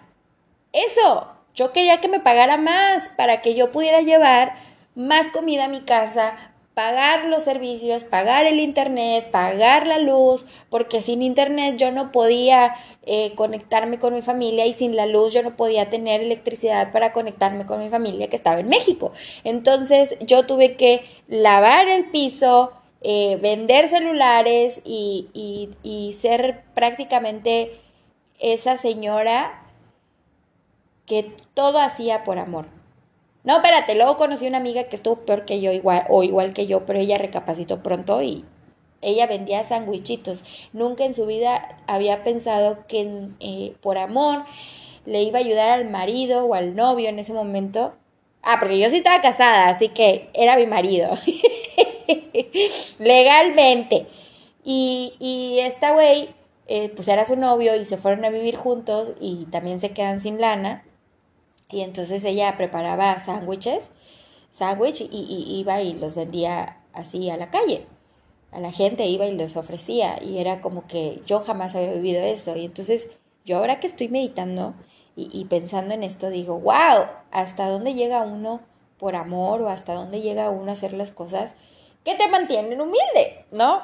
eso. 0.72 1.34
Yo 1.54 1.74
quería 1.74 2.00
que 2.00 2.08
me 2.08 2.22
pagara 2.22 2.56
más 2.56 3.10
para 3.10 3.42
que 3.42 3.56
yo 3.56 3.74
pudiera 3.74 4.00
llevar 4.00 4.56
más 4.96 5.32
comida 5.32 5.66
a 5.66 5.68
mi 5.68 5.82
casa, 5.82 6.38
pagar 6.76 7.26
los 7.26 7.44
servicios, 7.44 8.04
pagar 8.04 8.46
el 8.46 8.60
internet, 8.60 9.32
pagar 9.32 9.88
la 9.88 9.98
luz, 9.98 10.46
porque 10.70 11.02
sin 11.02 11.24
internet 11.24 11.78
yo 11.78 11.92
no 11.92 12.12
podía 12.12 12.76
eh, 13.04 13.34
conectarme 13.36 13.98
con 13.98 14.14
mi 14.14 14.22
familia 14.22 14.66
y 14.66 14.74
sin 14.74 14.96
la 14.96 15.06
luz 15.06 15.34
yo 15.34 15.42
no 15.42 15.56
podía 15.56 15.90
tener 15.90 16.22
electricidad 16.22 16.92
para 16.92 17.14
conectarme 17.14 17.66
con 17.66 17.80
mi 17.80 17.90
familia 17.90 18.28
que 18.28 18.36
estaba 18.36 18.60
en 18.60 18.68
México. 18.68 19.14
Entonces 19.46 20.18
yo 20.20 20.46
tuve 20.46 20.76
que 20.76 21.06
lavar 21.30 21.88
el 21.88 22.12
piso, 22.12 22.74
eh, 23.02 23.40
vender 23.42 23.88
celulares 23.88 24.82
y, 24.84 25.30
y, 25.34 25.70
y 25.82 26.12
ser 26.12 26.64
prácticamente 26.74 27.80
esa 28.38 28.76
señora 28.78 29.64
que 31.06 31.32
todo 31.54 31.80
hacía 31.80 32.26
por 32.26 32.38
amor. 32.38 32.75
No, 33.46 33.58
espérate, 33.58 33.94
luego 33.96 34.18
conocí 34.18 34.48
una 34.48 34.58
amiga 34.58 34.86
que 34.86 34.96
estuvo 34.96 35.18
peor 35.18 35.46
que 35.46 35.62
yo, 35.62 35.72
igual, 35.72 36.06
o 36.10 36.24
igual 36.24 36.54
que 36.54 36.66
yo, 36.66 36.86
pero 36.86 37.00
ella 37.00 37.20
recapacitó 37.20 37.84
pronto 37.84 38.22
y 38.24 38.44
ella 39.02 39.28
vendía 39.28 39.64
sandwichitos. 39.64 40.44
Nunca 40.74 41.06
en 41.06 41.14
su 41.14 41.28
vida 41.28 41.78
había 41.86 42.24
pensado 42.24 42.86
que 42.88 43.30
eh, 43.40 43.76
por 43.82 44.00
amor 44.00 44.46
le 45.06 45.22
iba 45.22 45.38
a 45.38 45.44
ayudar 45.44 45.70
al 45.70 45.86
marido 45.86 46.46
o 46.46 46.56
al 46.56 46.76
novio 46.76 47.08
en 47.10 47.20
ese 47.20 47.34
momento. 47.34 47.94
Ah, 48.42 48.58
porque 48.60 48.80
yo 48.80 48.90
sí 48.90 48.98
estaba 48.98 49.22
casada, 49.22 49.70
así 49.70 49.90
que 49.90 50.30
era 50.34 50.58
mi 50.58 50.66
marido. 50.66 51.12
Legalmente. 53.00 54.08
Y, 54.64 55.14
y 55.20 55.60
esta 55.60 55.92
güey, 55.92 56.30
eh, 56.68 56.90
pues 56.96 57.08
era 57.08 57.26
su 57.26 57.36
novio 57.36 57.76
y 57.76 57.86
se 57.86 57.98
fueron 57.98 58.26
a 58.26 58.30
vivir 58.30 58.56
juntos 58.56 59.12
y 59.20 59.46
también 59.46 59.80
se 59.80 59.92
quedan 59.92 60.20
sin 60.20 60.42
lana. 60.42 60.84
Y 61.70 61.82
entonces 61.82 62.24
ella 62.24 62.56
preparaba 62.58 63.20
sándwiches, 63.20 63.92
sándwich 64.52 65.02
y, 65.02 65.60
iba 65.60 65.82
y 65.82 65.94
los 65.94 66.16
vendía 66.16 66.82
así 66.94 67.30
a 67.30 67.38
la 67.38 67.50
calle. 67.50 67.88
A 68.52 68.60
la 68.60 68.72
gente 68.72 69.06
iba 69.06 69.26
y 69.26 69.34
les 69.34 69.58
ofrecía 69.58 70.22
y 70.24 70.38
era 70.38 70.62
como 70.62 70.88
que 70.88 71.22
yo 71.26 71.40
jamás 71.40 71.76
había 71.76 71.94
vivido 71.94 72.22
eso. 72.22 72.56
Y 72.56 72.66
entonces 72.66 73.08
yo 73.44 73.58
ahora 73.58 73.80
que 73.80 73.88
estoy 73.88 74.08
meditando 74.08 74.76
y, 75.18 75.46
pensando 75.46 75.94
en 75.94 76.04
esto 76.04 76.30
digo, 76.30 76.60
wow, 76.60 77.06
¿hasta 77.32 77.70
dónde 77.70 77.94
llega 77.94 78.22
uno 78.22 78.62
por 78.98 79.16
amor 79.16 79.62
o 79.62 79.70
hasta 79.70 79.94
dónde 79.94 80.22
llega 80.22 80.50
uno 80.50 80.72
a 80.72 80.74
hacer 80.74 80.94
las 80.94 81.12
cosas 81.12 81.54
que 82.04 82.16
te 82.16 82.28
mantienen 82.28 82.82
humilde, 82.82 83.46
¿no? 83.52 83.82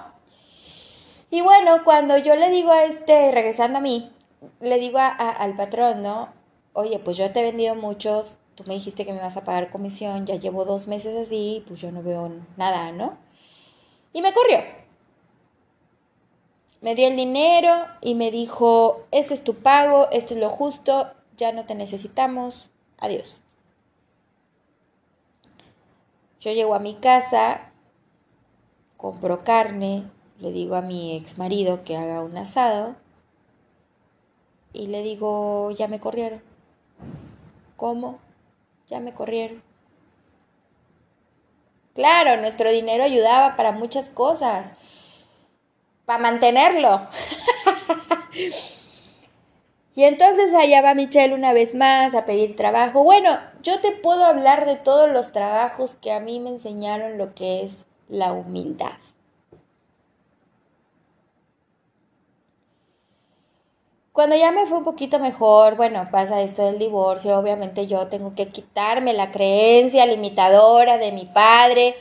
Y 1.30 1.42
bueno, 1.42 1.84
cuando 1.86 2.18
yo 2.18 2.36
le 2.36 2.50
digo 2.50 2.72
a 2.72 2.84
este, 2.84 3.32
regresando 3.32 3.78
a 3.78 3.82
mí, 3.82 4.12
le 4.60 4.78
digo 4.78 5.00
al 5.00 5.56
patrón, 5.56 6.02
¿no? 6.04 6.41
Oye, 6.74 7.00
pues 7.00 7.18
yo 7.18 7.32
te 7.32 7.40
he 7.40 7.44
vendido 7.44 7.76
muchos, 7.76 8.38
tú 8.56 8.64
me 8.66 8.74
dijiste 8.74 9.06
que 9.06 9.14
me 9.14 9.20
vas 9.20 9.38
a 9.38 9.44
pagar 9.44 9.72
comisión, 9.72 10.26
ya 10.26 10.36
llevo 10.36 10.66
dos 10.66 10.88
meses 10.88 11.18
así, 11.18 11.64
pues 11.68 11.82
yo 11.82 11.92
no 11.92 12.04
veo 12.04 12.32
nada, 12.58 12.92
¿no? 12.92 13.18
Y 14.14 14.22
me 14.22 14.34
corrió. 14.34 14.60
Me 16.82 16.96
dio 16.96 17.08
el 17.08 17.16
dinero 17.16 17.86
y 18.02 18.16
me 18.16 18.32
dijo, 18.32 19.06
este 19.12 19.34
es 19.34 19.44
tu 19.44 19.56
pago, 19.56 20.10
esto 20.12 20.34
es 20.34 20.40
lo 20.40 20.50
justo, 20.50 21.12
ya 21.38 21.52
no 21.52 21.66
te 21.66 21.76
necesitamos, 21.76 22.70
adiós. 22.98 23.36
Yo 26.40 26.52
llego 26.52 26.74
a 26.74 26.80
mi 26.80 26.96
casa, 26.96 27.72
compro 28.98 29.44
carne, 29.44 30.10
le 30.40 30.52
digo 30.52 30.76
a 30.76 30.82
mi 30.82 31.16
ex 31.16 31.38
marido 31.38 31.84
que 31.84 31.98
haga 31.98 32.22
un 32.22 32.36
asado 32.36 32.96
y 34.74 34.88
le 34.88 35.04
digo, 35.04 35.70
ya 35.72 35.88
me 35.88 36.00
corrieron. 36.00 36.51
¿Cómo? 37.82 38.20
Ya 38.90 39.00
me 39.00 39.12
corrieron. 39.12 39.64
Claro, 41.96 42.40
nuestro 42.40 42.70
dinero 42.70 43.04
ayudaba 43.04 43.56
para 43.56 43.72
muchas 43.72 44.08
cosas. 44.08 44.74
Para 46.06 46.20
mantenerlo. 46.20 47.08
y 49.96 50.04
entonces 50.04 50.54
allá 50.54 50.84
va 50.84 50.94
Michelle 50.94 51.34
una 51.34 51.54
vez 51.54 51.74
más 51.74 52.14
a 52.14 52.28
pedir 52.28 52.56
trabajo. 52.56 53.04
Bueno, 53.04 53.40
yo 53.64 53.82
te 53.82 53.92
puedo 53.94 54.26
hablar 54.26 54.68
de 54.68 54.76
todos 54.76 55.10
los 55.10 55.32
trabajos 55.32 55.96
que 55.96 56.12
a 56.12 56.20
mí 56.20 56.40
me 56.40 56.52
enseñaron 56.52 57.18
lo 57.18 57.34
que 57.34 57.64
es 57.64 57.86
la 58.08 58.32
humildad. 58.32 59.00
Cuando 64.14 64.36
ya 64.36 64.52
me 64.52 64.66
fue 64.66 64.80
un 64.80 64.84
poquito 64.84 65.20
mejor, 65.20 65.78
bueno, 65.78 66.10
pasa 66.12 66.42
esto 66.42 66.66
del 66.66 66.78
divorcio, 66.78 67.40
obviamente 67.40 67.88
yo 67.88 68.08
tengo 68.08 68.36
que 68.36 68.50
quitarme 68.50 69.14
la 69.14 69.32
creencia 69.32 70.06
limitadora 70.06 70.98
de 70.98 71.14
mi 71.14 71.26
padre, 71.26 71.96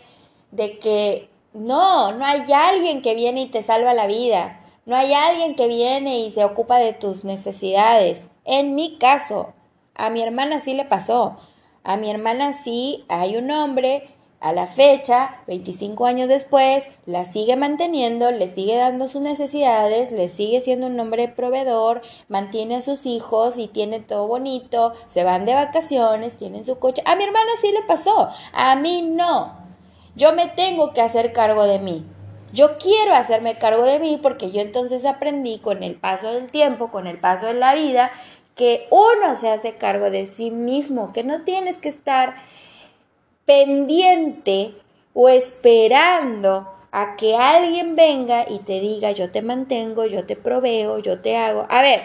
de 0.50 0.80
que 0.80 1.30
no, 1.52 2.10
no 2.10 2.24
hay 2.24 2.52
alguien 2.52 3.00
que 3.00 3.14
viene 3.14 3.42
y 3.42 3.46
te 3.46 3.62
salva 3.62 3.94
la 3.94 4.08
vida, 4.08 4.60
no 4.86 4.96
hay 4.96 5.12
alguien 5.12 5.54
que 5.54 5.68
viene 5.68 6.18
y 6.18 6.32
se 6.32 6.44
ocupa 6.44 6.78
de 6.78 6.94
tus 6.94 7.22
necesidades. 7.22 8.26
En 8.44 8.74
mi 8.74 8.98
caso, 8.98 9.52
a 9.94 10.10
mi 10.10 10.20
hermana 10.20 10.58
sí 10.58 10.74
le 10.74 10.84
pasó, 10.84 11.36
a 11.84 11.96
mi 11.96 12.10
hermana 12.10 12.54
sí 12.54 13.04
hay 13.08 13.36
un 13.36 13.52
hombre 13.52 14.08
a 14.40 14.52
la 14.52 14.66
fecha, 14.66 15.36
25 15.46 16.06
años 16.06 16.28
después, 16.28 16.88
la 17.04 17.26
sigue 17.26 17.56
manteniendo, 17.56 18.30
le 18.32 18.52
sigue 18.52 18.76
dando 18.76 19.06
sus 19.06 19.20
necesidades, 19.20 20.12
le 20.12 20.30
sigue 20.30 20.60
siendo 20.60 20.86
un 20.86 20.98
hombre 20.98 21.28
proveedor, 21.28 22.00
mantiene 22.28 22.76
a 22.76 22.82
sus 22.82 23.04
hijos 23.04 23.58
y 23.58 23.68
tiene 23.68 24.00
todo 24.00 24.26
bonito, 24.26 24.94
se 25.08 25.24
van 25.24 25.44
de 25.44 25.54
vacaciones, 25.54 26.38
tienen 26.38 26.64
su 26.64 26.78
coche. 26.78 27.02
A 27.04 27.16
mi 27.16 27.24
hermana 27.24 27.50
sí 27.60 27.70
le 27.70 27.82
pasó, 27.82 28.30
a 28.52 28.76
mí 28.76 29.02
no. 29.02 29.58
Yo 30.16 30.32
me 30.32 30.48
tengo 30.48 30.92
que 30.94 31.02
hacer 31.02 31.32
cargo 31.32 31.64
de 31.64 31.78
mí. 31.78 32.06
Yo 32.52 32.78
quiero 32.78 33.14
hacerme 33.14 33.58
cargo 33.58 33.84
de 33.84 33.98
mí 34.00 34.18
porque 34.20 34.50
yo 34.50 34.60
entonces 34.60 35.04
aprendí 35.04 35.58
con 35.58 35.82
el 35.82 35.96
paso 35.96 36.32
del 36.32 36.50
tiempo, 36.50 36.90
con 36.90 37.06
el 37.06 37.18
paso 37.18 37.46
de 37.46 37.54
la 37.54 37.74
vida, 37.74 38.10
que 38.56 38.88
uno 38.90 39.34
se 39.36 39.50
hace 39.50 39.76
cargo 39.76 40.10
de 40.10 40.26
sí 40.26 40.50
mismo, 40.50 41.12
que 41.12 41.24
no 41.24 41.42
tienes 41.42 41.78
que 41.78 41.90
estar 41.90 42.34
pendiente 43.44 44.74
o 45.12 45.28
esperando 45.28 46.68
a 46.92 47.16
que 47.16 47.36
alguien 47.36 47.94
venga 47.94 48.46
y 48.48 48.60
te 48.60 48.80
diga 48.80 49.12
yo 49.12 49.30
te 49.30 49.42
mantengo, 49.42 50.06
yo 50.06 50.24
te 50.24 50.36
proveo, 50.36 50.98
yo 50.98 51.20
te 51.20 51.36
hago. 51.36 51.66
A 51.68 51.82
ver, 51.82 52.02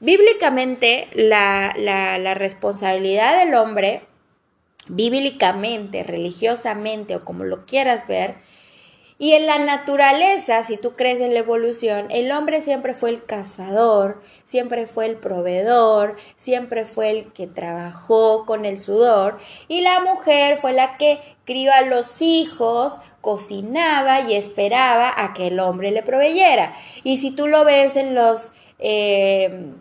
bíblicamente 0.00 1.08
la, 1.14 1.74
la, 1.76 2.34
responsabilidad 2.34 3.38
del 3.38 3.54
hombre, 3.54 4.02
bíblicamente, 4.88 6.02
religiosamente 6.02 7.16
o 7.16 7.24
como 7.24 7.44
lo 7.44 7.66
quieras 7.66 8.06
ver, 8.06 8.36
y 9.18 9.34
en 9.34 9.46
la 9.46 9.58
naturaleza, 9.58 10.62
si 10.62 10.76
tú 10.76 10.96
crees 10.96 11.20
en 11.20 11.32
la 11.32 11.40
evolución, 11.40 12.06
el 12.10 12.32
hombre 12.32 12.60
siempre 12.60 12.94
fue 12.94 13.10
el 13.10 13.24
cazador, 13.24 14.22
siempre 14.44 14.86
fue 14.86 15.06
el 15.06 15.16
proveedor, 15.16 16.16
siempre 16.36 16.86
fue 16.86 17.10
el 17.10 17.32
que 17.32 17.46
trabajó 17.46 18.44
con 18.46 18.64
el 18.64 18.80
sudor 18.80 19.38
y 19.68 19.82
la 19.82 20.00
mujer 20.00 20.56
fue 20.56 20.72
la 20.72 20.96
que 20.96 21.20
crió 21.44 21.72
a 21.72 21.82
los 21.82 22.20
hijos, 22.20 22.94
cocinaba 23.20 24.22
y 24.22 24.34
esperaba 24.34 25.12
a 25.16 25.32
que 25.34 25.48
el 25.48 25.60
hombre 25.60 25.90
le 25.90 26.02
proveyera. 26.02 26.74
Y 27.04 27.18
si 27.18 27.30
tú 27.30 27.48
lo 27.48 27.64
ves 27.64 27.96
en 27.96 28.14
los... 28.14 28.50
Eh, 28.78 29.72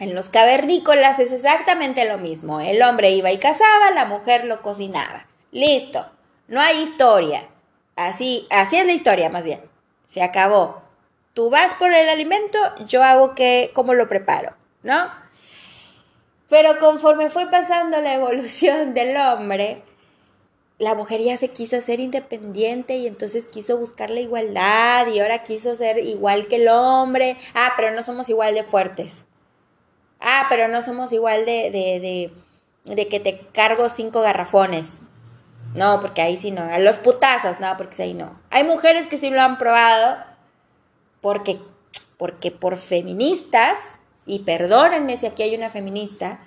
en 0.00 0.14
los 0.14 0.28
cavernícolas 0.28 1.20
es 1.20 1.30
exactamente 1.32 2.04
lo 2.04 2.18
mismo. 2.18 2.60
El 2.60 2.82
hombre 2.82 3.10
iba 3.12 3.30
y 3.30 3.38
cazaba, 3.38 3.92
la 3.92 4.04
mujer 4.04 4.44
lo 4.44 4.60
cocinaba. 4.60 5.26
Listo. 5.52 6.04
No 6.48 6.60
hay 6.60 6.82
historia. 6.82 7.48
Así, 7.96 8.46
así 8.50 8.76
es 8.76 8.86
la 8.86 8.92
historia 8.92 9.30
más 9.30 9.44
bien. 9.44 9.60
Se 10.08 10.22
acabó. 10.22 10.82
Tú 11.32 11.50
vas 11.50 11.74
por 11.74 11.92
el 11.92 12.08
alimento, 12.08 12.58
yo 12.86 13.02
hago 13.02 13.34
que, 13.34 13.72
cómo 13.74 13.94
lo 13.94 14.08
preparo, 14.08 14.54
¿no? 14.82 15.10
Pero 16.48 16.78
conforme 16.78 17.30
fue 17.30 17.50
pasando 17.50 18.00
la 18.00 18.14
evolución 18.14 18.94
del 18.94 19.16
hombre, 19.16 19.82
la 20.78 20.94
mujer 20.94 21.20
ya 21.20 21.36
se 21.36 21.48
quiso 21.48 21.80
ser 21.80 22.00
independiente 22.00 22.96
y 22.96 23.06
entonces 23.06 23.46
quiso 23.46 23.78
buscar 23.78 24.10
la 24.10 24.20
igualdad 24.20 25.06
y 25.08 25.20
ahora 25.20 25.42
quiso 25.42 25.74
ser 25.76 25.98
igual 25.98 26.46
que 26.46 26.56
el 26.56 26.68
hombre. 26.68 27.36
Ah, 27.54 27.72
pero 27.76 27.92
no 27.92 28.02
somos 28.02 28.28
igual 28.28 28.54
de 28.54 28.64
fuertes. 28.64 29.24
Ah, 30.20 30.46
pero 30.48 30.68
no 30.68 30.82
somos 30.82 31.12
igual 31.12 31.44
de, 31.44 31.70
de, 31.70 32.30
de, 32.86 32.94
de 32.94 33.08
que 33.08 33.20
te 33.20 33.40
cargo 33.52 33.88
cinco 33.88 34.20
garrafones. 34.20 35.00
No, 35.74 36.00
porque 36.00 36.22
ahí 36.22 36.36
sí 36.36 36.50
no. 36.50 36.62
A 36.62 36.78
los 36.78 36.98
putazos, 36.98 37.60
no, 37.60 37.76
porque 37.76 38.02
ahí 38.02 38.14
no. 38.14 38.40
Hay 38.50 38.64
mujeres 38.64 39.06
que 39.06 39.18
sí 39.18 39.30
lo 39.30 39.40
han 39.40 39.58
probado 39.58 40.16
porque, 41.20 41.60
porque 42.16 42.50
por 42.50 42.76
feministas, 42.76 43.78
y 44.24 44.40
perdónenme 44.40 45.16
si 45.16 45.26
aquí 45.26 45.42
hay 45.42 45.54
una 45.54 45.70
feminista, 45.70 46.40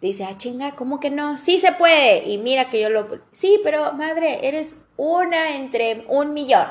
dice, 0.00 0.24
ah, 0.24 0.36
chinga, 0.36 0.72
¿cómo 0.72 1.00
que 1.00 1.10
no? 1.10 1.38
Sí 1.38 1.58
se 1.58 1.72
puede. 1.72 2.28
Y 2.28 2.38
mira 2.38 2.68
que 2.68 2.80
yo 2.80 2.90
lo... 2.90 3.20
Sí, 3.32 3.58
pero 3.64 3.92
madre, 3.94 4.46
eres 4.46 4.76
una 4.96 5.56
entre 5.56 6.04
un 6.08 6.34
millón, 6.34 6.68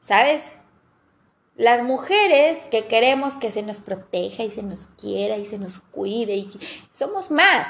¿sabes? 0.00 0.42
Las 1.56 1.82
mujeres 1.82 2.58
que 2.70 2.86
queremos 2.86 3.34
que 3.36 3.50
se 3.50 3.62
nos 3.62 3.80
proteja 3.80 4.44
y 4.44 4.50
se 4.50 4.62
nos 4.62 4.82
quiera 5.00 5.38
y 5.38 5.46
se 5.46 5.58
nos 5.58 5.80
cuide 5.80 6.34
y 6.36 6.50
somos 6.92 7.30
más. 7.30 7.68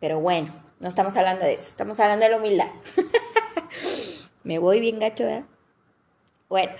Pero 0.00 0.20
bueno, 0.20 0.54
no 0.80 0.88
estamos 0.88 1.16
hablando 1.16 1.44
de 1.44 1.54
eso, 1.54 1.64
estamos 1.64 1.98
hablando 2.00 2.24
de 2.24 2.30
la 2.30 2.36
humildad. 2.38 2.68
Me 4.42 4.58
voy 4.58 4.80
bien 4.80 4.98
gacho, 4.98 5.24
¿verdad? 5.24 5.44
Bueno, 6.48 6.72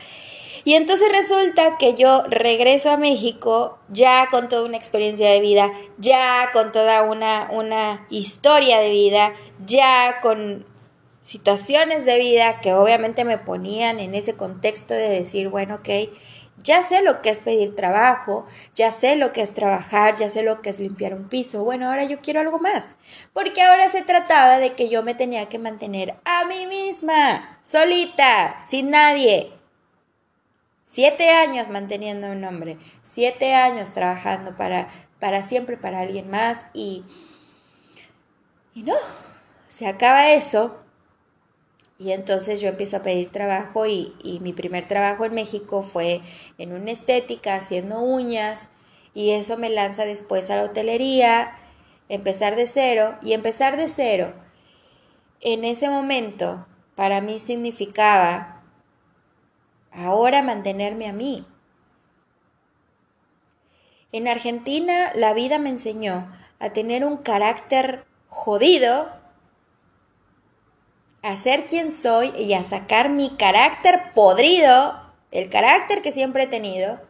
y 0.64 0.74
entonces 0.74 1.08
resulta 1.10 1.76
que 1.78 1.94
yo 1.94 2.24
regreso 2.28 2.90
a 2.90 2.96
México 2.96 3.78
ya 3.88 4.28
con 4.30 4.48
toda 4.48 4.64
una 4.64 4.76
experiencia 4.76 5.30
de 5.30 5.40
vida, 5.40 5.70
ya 5.98 6.50
con 6.52 6.72
toda 6.72 7.02
una, 7.02 7.48
una 7.52 8.06
historia 8.10 8.78
de 8.80 8.90
vida, 8.90 9.34
ya 9.66 10.20
con 10.20 10.66
situaciones 11.22 12.06
de 12.06 12.18
vida 12.18 12.60
que 12.60 12.72
obviamente 12.72 13.24
me 13.24 13.36
ponían 13.36 14.00
en 14.00 14.14
ese 14.14 14.34
contexto 14.34 14.94
de 14.94 15.08
decir, 15.08 15.48
bueno, 15.50 15.76
ok, 15.76 15.88
ya 16.62 16.82
sé 16.82 17.02
lo 17.02 17.22
que 17.22 17.30
es 17.30 17.38
pedir 17.38 17.74
trabajo, 17.76 18.46
ya 18.74 18.90
sé 18.90 19.16
lo 19.16 19.32
que 19.32 19.42
es 19.42 19.54
trabajar, 19.54 20.16
ya 20.16 20.28
sé 20.28 20.42
lo 20.42 20.60
que 20.60 20.70
es 20.70 20.80
limpiar 20.80 21.14
un 21.14 21.28
piso. 21.28 21.64
Bueno, 21.64 21.88
ahora 21.88 22.04
yo 22.04 22.20
quiero 22.20 22.40
algo 22.40 22.58
más. 22.58 22.96
Porque 23.32 23.62
ahora 23.62 23.88
se 23.88 24.02
trataba 24.02 24.58
de 24.58 24.74
que 24.74 24.88
yo 24.88 25.02
me 25.02 25.14
tenía 25.14 25.48
que 25.48 25.58
mantener 25.58 26.16
a 26.24 26.44
mí 26.44 26.66
misma, 26.66 27.60
solita, 27.62 28.60
sin 28.68 28.90
nadie. 28.90 29.52
Siete 30.82 31.30
años 31.30 31.68
manteniendo 31.68 32.28
un 32.28 32.44
hombre, 32.44 32.78
siete 33.00 33.54
años 33.54 33.92
trabajando 33.92 34.56
para, 34.56 34.88
para 35.20 35.42
siempre, 35.42 35.76
para 35.76 36.00
alguien 36.00 36.30
más 36.30 36.64
y, 36.72 37.04
y 38.74 38.82
no, 38.82 38.96
se 39.68 39.86
acaba 39.86 40.30
eso 40.30 40.87
y 41.98 42.12
entonces 42.12 42.60
yo 42.60 42.68
empiezo 42.68 42.98
a 42.98 43.02
pedir 43.02 43.30
trabajo 43.30 43.86
y, 43.86 44.14
y, 44.22 44.40
mi 44.40 44.52
primer 44.52 44.86
trabajo 44.86 45.24
en 45.24 45.34
México 45.34 45.82
fue 45.82 46.20
en 46.56 46.72
una 46.72 46.92
estética, 46.92 47.56
haciendo 47.56 48.00
uñas, 48.00 48.68
y 49.14 49.30
eso 49.30 49.56
me 49.56 49.68
lanza 49.68 50.04
después 50.04 50.48
a 50.50 50.56
la 50.56 50.62
hotelería, 50.64 51.56
empezar 52.08 52.56
de 52.56 52.66
cero, 52.66 53.18
y 53.20 53.32
empezar 53.32 53.76
de 53.76 53.88
cero 53.88 54.34
en 55.40 55.64
ese 55.64 55.88
momento 55.88 56.66
para 56.94 57.20
mí 57.20 57.38
significaba 57.38 58.62
ahora 59.92 60.42
mantenerme 60.42 61.08
a 61.08 61.12
mí. 61.12 61.46
En 64.10 64.26
Argentina 64.26 65.12
la 65.14 65.32
vida 65.34 65.58
me 65.58 65.70
enseñó 65.70 66.32
a 66.58 66.70
tener 66.70 67.04
un 67.04 67.18
carácter 67.18 68.04
jodido 68.28 69.10
a 71.22 71.36
ser 71.36 71.66
quien 71.66 71.92
soy 71.92 72.32
y 72.36 72.52
a 72.54 72.62
sacar 72.62 73.10
mi 73.10 73.30
carácter 73.36 74.12
podrido, 74.14 75.00
el 75.30 75.50
carácter 75.50 76.02
que 76.02 76.12
siempre 76.12 76.44
he 76.44 76.46
tenido, 76.46 77.00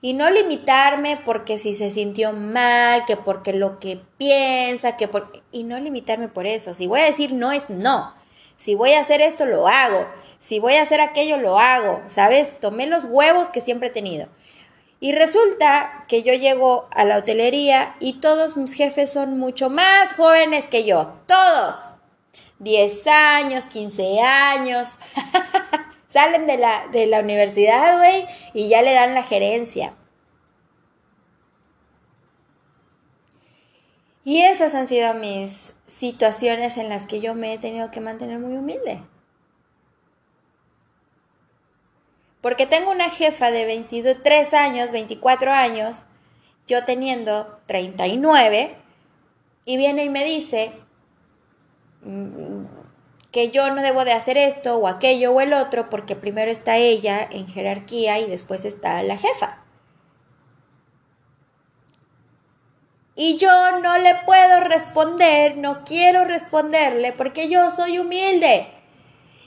y 0.00 0.12
no 0.12 0.30
limitarme 0.30 1.16
porque 1.24 1.58
si 1.58 1.74
se 1.74 1.90
sintió 1.90 2.32
mal, 2.32 3.04
que 3.06 3.16
porque 3.16 3.52
lo 3.52 3.78
que 3.78 4.00
piensa, 4.18 4.96
que 4.96 5.08
por... 5.08 5.42
y 5.50 5.64
no 5.64 5.80
limitarme 5.80 6.28
por 6.28 6.46
eso. 6.46 6.74
Si 6.74 6.86
voy 6.86 7.00
a 7.00 7.06
decir 7.06 7.32
no 7.32 7.50
es 7.50 7.70
no. 7.70 8.14
Si 8.56 8.74
voy 8.74 8.92
a 8.92 9.00
hacer 9.00 9.20
esto, 9.20 9.46
lo 9.46 9.68
hago. 9.68 10.06
Si 10.38 10.60
voy 10.60 10.74
a 10.74 10.82
hacer 10.82 11.00
aquello, 11.00 11.38
lo 11.38 11.58
hago. 11.58 12.02
¿Sabes? 12.08 12.60
Tomé 12.60 12.86
los 12.86 13.04
huevos 13.04 13.48
que 13.48 13.60
siempre 13.60 13.88
he 13.88 13.90
tenido. 13.90 14.28
Y 15.00 15.12
resulta 15.12 16.04
que 16.08 16.22
yo 16.22 16.34
llego 16.34 16.88
a 16.92 17.04
la 17.04 17.18
hotelería 17.18 17.96
y 17.98 18.20
todos 18.20 18.56
mis 18.56 18.72
jefes 18.74 19.10
son 19.10 19.38
mucho 19.38 19.70
más 19.70 20.12
jóvenes 20.12 20.66
que 20.66 20.84
yo. 20.84 21.14
Todos. 21.26 21.76
10 22.58 23.06
años, 23.06 23.66
15 23.66 24.20
años. 24.20 24.96
Salen 26.06 26.46
de 26.46 26.56
la, 26.56 26.86
de 26.88 27.06
la 27.06 27.20
universidad, 27.20 27.98
güey, 27.98 28.26
y 28.54 28.68
ya 28.68 28.82
le 28.82 28.94
dan 28.94 29.14
la 29.14 29.22
gerencia. 29.22 29.94
Y 34.24 34.40
esas 34.42 34.74
han 34.74 34.88
sido 34.88 35.14
mis 35.14 35.74
situaciones 35.86 36.78
en 36.78 36.88
las 36.88 37.06
que 37.06 37.20
yo 37.20 37.34
me 37.34 37.54
he 37.54 37.58
tenido 37.58 37.90
que 37.90 38.00
mantener 38.00 38.38
muy 38.38 38.56
humilde. 38.56 39.02
Porque 42.40 42.66
tengo 42.66 42.90
una 42.90 43.10
jefa 43.10 43.50
de 43.50 43.64
23 43.66 44.54
años, 44.54 44.92
24 44.92 45.52
años, 45.52 46.04
yo 46.66 46.84
teniendo 46.84 47.60
39, 47.66 48.76
y 49.64 49.76
viene 49.76 50.04
y 50.04 50.08
me 50.08 50.24
dice, 50.24 50.72
que 53.32 53.50
yo 53.50 53.70
no 53.70 53.82
debo 53.82 54.04
de 54.04 54.12
hacer 54.12 54.38
esto 54.38 54.76
o 54.78 54.88
aquello 54.88 55.32
o 55.32 55.40
el 55.40 55.52
otro 55.52 55.90
porque 55.90 56.16
primero 56.16 56.50
está 56.50 56.76
ella 56.76 57.26
en 57.30 57.46
jerarquía 57.48 58.18
y 58.18 58.26
después 58.26 58.64
está 58.64 59.02
la 59.02 59.16
jefa. 59.16 59.62
Y 63.14 63.38
yo 63.38 63.80
no 63.80 63.96
le 63.96 64.14
puedo 64.26 64.60
responder, 64.60 65.56
no 65.56 65.84
quiero 65.84 66.24
responderle 66.24 67.12
porque 67.12 67.48
yo 67.48 67.70
soy 67.70 67.98
humilde. 67.98 68.68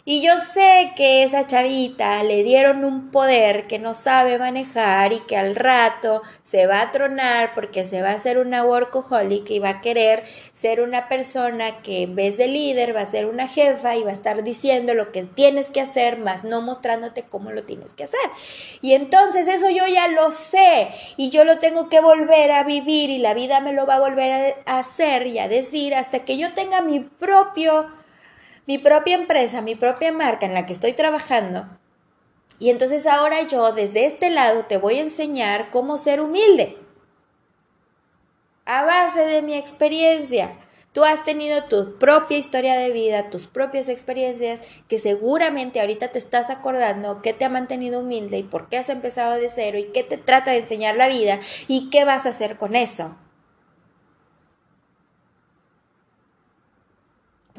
Y 0.05 0.21
yo 0.21 0.33
sé 0.37 0.93
que 0.95 1.23
esa 1.23 1.45
chavita 1.45 2.23
le 2.23 2.43
dieron 2.43 2.85
un 2.85 3.11
poder 3.11 3.67
que 3.67 3.79
no 3.79 3.93
sabe 3.93 4.39
manejar 4.39 5.13
y 5.13 5.19
que 5.19 5.37
al 5.37 5.55
rato 5.55 6.21
se 6.43 6.67
va 6.67 6.81
a 6.81 6.91
tronar 6.91 7.53
porque 7.53 7.85
se 7.85 8.01
va 8.01 8.11
a 8.11 8.15
hacer 8.15 8.37
una 8.37 8.63
workaholic 8.63 9.49
y 9.49 9.59
va 9.59 9.69
a 9.69 9.81
querer 9.81 10.23
ser 10.53 10.81
una 10.81 11.09
persona 11.09 11.77
que 11.81 12.03
en 12.03 12.15
vez 12.15 12.37
de 12.37 12.47
líder 12.47 12.95
va 12.95 13.01
a 13.01 13.05
ser 13.05 13.25
una 13.25 13.47
jefa 13.47 13.95
y 13.95 14.03
va 14.03 14.11
a 14.11 14.13
estar 14.13 14.43
diciendo 14.43 14.93
lo 14.93 15.11
que 15.11 15.23
tienes 15.23 15.69
que 15.69 15.81
hacer, 15.81 16.17
más 16.17 16.43
no 16.43 16.61
mostrándote 16.61 17.23
cómo 17.23 17.51
lo 17.51 17.63
tienes 17.63 17.93
que 17.93 18.05
hacer. 18.05 18.19
Y 18.81 18.93
entonces 18.93 19.47
eso 19.47 19.69
yo 19.69 19.85
ya 19.85 20.07
lo 20.07 20.31
sé 20.31 20.89
y 21.17 21.29
yo 21.29 21.43
lo 21.43 21.59
tengo 21.59 21.89
que 21.89 21.99
volver 21.99 22.51
a 22.51 22.63
vivir 22.63 23.09
y 23.09 23.17
la 23.17 23.33
vida 23.33 23.59
me 23.59 23.73
lo 23.73 23.85
va 23.85 23.95
a 23.95 23.99
volver 23.99 24.55
a 24.65 24.79
hacer 24.79 25.27
y 25.27 25.39
a 25.39 25.47
decir 25.47 25.93
hasta 25.93 26.19
que 26.19 26.37
yo 26.37 26.53
tenga 26.53 26.81
mi 26.81 27.01
propio 27.01 27.98
mi 28.69 28.77
propia 28.77 29.15
empresa, 29.15 29.63
mi 29.63 29.73
propia 29.73 30.11
marca 30.11 30.45
en 30.45 30.53
la 30.53 30.67
que 30.67 30.73
estoy 30.73 30.93
trabajando. 30.93 31.67
Y 32.59 32.69
entonces 32.69 33.07
ahora 33.07 33.41
yo 33.47 33.71
desde 33.71 34.05
este 34.05 34.29
lado 34.29 34.65
te 34.65 34.77
voy 34.77 34.99
a 34.99 35.01
enseñar 35.01 35.71
cómo 35.71 35.97
ser 35.97 36.21
humilde. 36.21 36.77
A 38.65 38.83
base 38.83 39.25
de 39.25 39.41
mi 39.41 39.55
experiencia. 39.55 40.55
Tú 40.93 41.03
has 41.03 41.25
tenido 41.25 41.63
tu 41.63 41.97
propia 41.97 42.37
historia 42.37 42.77
de 42.77 42.91
vida, 42.91 43.31
tus 43.31 43.47
propias 43.47 43.89
experiencias, 43.89 44.61
que 44.87 44.99
seguramente 44.99 45.81
ahorita 45.81 46.09
te 46.09 46.19
estás 46.19 46.51
acordando 46.51 47.23
qué 47.23 47.33
te 47.33 47.45
ha 47.45 47.49
mantenido 47.49 48.01
humilde 48.01 48.37
y 48.37 48.43
por 48.43 48.69
qué 48.69 48.77
has 48.77 48.89
empezado 48.89 49.33
de 49.33 49.49
cero 49.49 49.79
y 49.79 49.85
qué 49.85 50.03
te 50.03 50.17
trata 50.17 50.51
de 50.51 50.57
enseñar 50.57 50.95
la 50.95 51.07
vida 51.07 51.39
y 51.67 51.89
qué 51.89 52.05
vas 52.05 52.27
a 52.27 52.29
hacer 52.29 52.57
con 52.57 52.75
eso. 52.75 53.15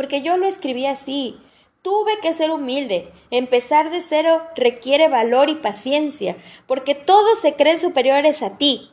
Porque 0.01 0.23
yo 0.23 0.39
lo 0.39 0.47
escribí 0.47 0.87
así. 0.87 1.39
Tuve 1.83 2.19
que 2.23 2.33
ser 2.33 2.51
humilde. 2.51 3.13
Empezar 3.31 3.91
de 3.91 4.01
cero 4.01 4.41
requiere 4.57 5.09
valor 5.09 5.51
y 5.51 5.57
paciencia, 5.57 6.39
porque 6.67 6.95
todos 6.95 7.39
se 7.39 7.55
creen 7.55 7.79
superiores 7.79 8.41
a 8.41 8.57
ti. 8.57 8.91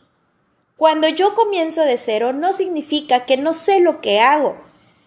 Cuando 0.75 1.07
yo 1.07 1.33
comienzo 1.33 1.85
de 1.85 1.97
cero 1.97 2.33
no 2.33 2.51
significa 2.51 3.23
que 3.23 3.37
no 3.37 3.53
sé 3.53 3.79
lo 3.79 4.01
que 4.01 4.19
hago, 4.19 4.57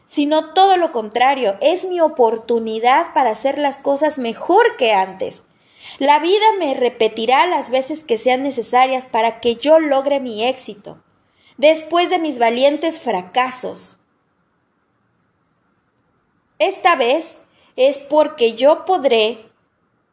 sino 0.06 0.54
todo 0.54 0.78
lo 0.78 0.90
contrario, 0.90 1.58
es 1.60 1.84
mi 1.84 2.00
oportunidad 2.00 3.12
para 3.12 3.28
hacer 3.28 3.58
las 3.58 3.76
cosas 3.76 4.18
mejor 4.18 4.78
que 4.78 4.94
antes. 4.94 5.42
La 5.98 6.18
vida 6.18 6.46
me 6.58 6.72
repetirá 6.72 7.46
las 7.46 7.68
veces 7.68 8.04
que 8.04 8.16
sean 8.16 8.42
necesarias 8.42 9.06
para 9.06 9.40
que 9.40 9.56
yo 9.56 9.78
logre 9.80 10.18
mi 10.18 10.46
éxito, 10.46 11.02
después 11.58 12.08
de 12.08 12.18
mis 12.18 12.38
valientes 12.38 12.98
fracasos. 12.98 13.98
Esta 16.60 16.94
vez 16.94 17.38
es 17.74 17.98
porque 17.98 18.52
yo 18.52 18.84
podré 18.84 19.46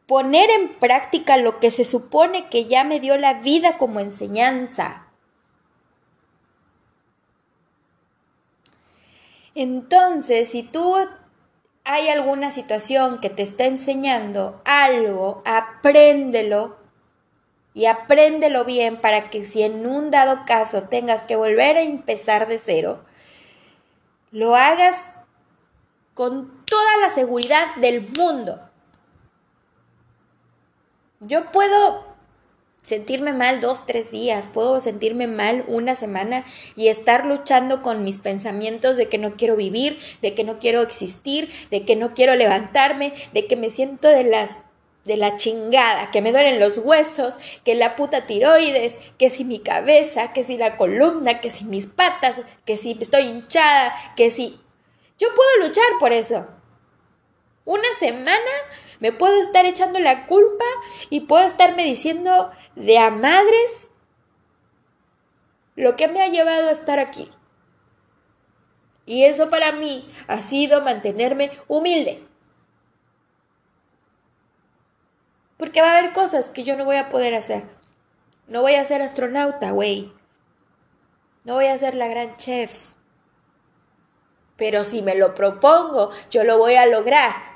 poner 0.06 0.48
en 0.48 0.78
práctica 0.78 1.36
lo 1.36 1.60
que 1.60 1.70
se 1.70 1.84
supone 1.84 2.48
que 2.48 2.64
ya 2.64 2.84
me 2.84 3.00
dio 3.00 3.18
la 3.18 3.34
vida 3.34 3.76
como 3.76 4.00
enseñanza. 4.00 5.06
Entonces, 9.54 10.48
si 10.48 10.62
tú 10.62 10.96
hay 11.84 12.08
alguna 12.08 12.50
situación 12.50 13.20
que 13.20 13.28
te 13.28 13.42
está 13.42 13.66
enseñando 13.66 14.62
algo, 14.64 15.42
apréndelo 15.44 16.78
y 17.74 17.84
apréndelo 17.86 18.64
bien 18.64 19.02
para 19.02 19.28
que 19.28 19.44
si 19.44 19.62
en 19.62 19.86
un 19.86 20.10
dado 20.10 20.46
caso 20.46 20.84
tengas 20.84 21.24
que 21.24 21.36
volver 21.36 21.76
a 21.76 21.82
empezar 21.82 22.48
de 22.48 22.56
cero, 22.56 23.04
lo 24.30 24.56
hagas 24.56 25.14
con 26.18 26.64
toda 26.64 26.96
la 27.00 27.10
seguridad 27.10 27.76
del 27.76 28.08
mundo. 28.08 28.60
Yo 31.20 31.52
puedo 31.52 32.04
sentirme 32.82 33.32
mal 33.32 33.60
dos, 33.60 33.86
tres 33.86 34.10
días, 34.10 34.48
puedo 34.52 34.80
sentirme 34.80 35.28
mal 35.28 35.64
una 35.68 35.94
semana 35.94 36.44
y 36.74 36.88
estar 36.88 37.24
luchando 37.24 37.82
con 37.82 38.02
mis 38.02 38.18
pensamientos 38.18 38.96
de 38.96 39.08
que 39.08 39.16
no 39.16 39.36
quiero 39.36 39.54
vivir, 39.54 39.96
de 40.20 40.34
que 40.34 40.42
no 40.42 40.58
quiero 40.58 40.82
existir, 40.82 41.52
de 41.70 41.84
que 41.84 41.94
no 41.94 42.14
quiero 42.14 42.34
levantarme, 42.34 43.14
de 43.32 43.46
que 43.46 43.54
me 43.54 43.70
siento 43.70 44.08
de 44.08 44.24
las 44.24 44.58
de 45.04 45.16
la 45.16 45.36
chingada, 45.36 46.10
que 46.10 46.20
me 46.20 46.32
duelen 46.32 46.58
los 46.58 46.78
huesos, 46.78 47.36
que 47.64 47.76
la 47.76 47.94
puta 47.94 48.26
tiroides, 48.26 48.98
que 49.18 49.30
si 49.30 49.44
mi 49.44 49.60
cabeza, 49.60 50.32
que 50.32 50.42
si 50.42 50.58
la 50.58 50.76
columna, 50.76 51.40
que 51.40 51.52
si 51.52 51.64
mis 51.64 51.86
patas, 51.86 52.42
que 52.64 52.76
si 52.76 52.98
estoy 53.00 53.22
hinchada, 53.22 53.94
que 54.16 54.32
si 54.32 54.58
yo 55.18 55.28
puedo 55.34 55.66
luchar 55.66 55.84
por 55.98 56.12
eso. 56.12 56.46
Una 57.64 57.88
semana 57.98 58.50
me 59.00 59.12
puedo 59.12 59.40
estar 59.42 59.66
echando 59.66 59.98
la 59.98 60.26
culpa 60.26 60.64
y 61.10 61.20
puedo 61.20 61.44
estarme 61.44 61.84
diciendo 61.84 62.50
de 62.76 62.98
a 62.98 63.10
madres 63.10 63.88
lo 65.76 65.94
que 65.96 66.08
me 66.08 66.22
ha 66.22 66.28
llevado 66.28 66.68
a 66.68 66.72
estar 66.72 66.98
aquí. 66.98 67.30
Y 69.06 69.24
eso 69.24 69.50
para 69.50 69.72
mí 69.72 70.10
ha 70.26 70.40
sido 70.42 70.82
mantenerme 70.82 71.50
humilde. 71.68 72.26
Porque 75.56 75.80
va 75.80 75.92
a 75.92 75.98
haber 75.98 76.12
cosas 76.12 76.50
que 76.50 76.62
yo 76.64 76.76
no 76.76 76.84
voy 76.84 76.96
a 76.96 77.08
poder 77.08 77.34
hacer. 77.34 77.64
No 78.46 78.62
voy 78.62 78.76
a 78.76 78.84
ser 78.84 79.02
astronauta, 79.02 79.72
güey. 79.72 80.12
No 81.44 81.54
voy 81.54 81.66
a 81.66 81.78
ser 81.78 81.94
la 81.94 82.08
gran 82.08 82.36
chef. 82.36 82.97
Pero 84.58 84.84
si 84.84 85.00
me 85.00 85.14
lo 85.14 85.34
propongo, 85.34 86.10
yo 86.30 86.44
lo 86.44 86.58
voy 86.58 86.74
a 86.74 86.84
lograr. 86.84 87.48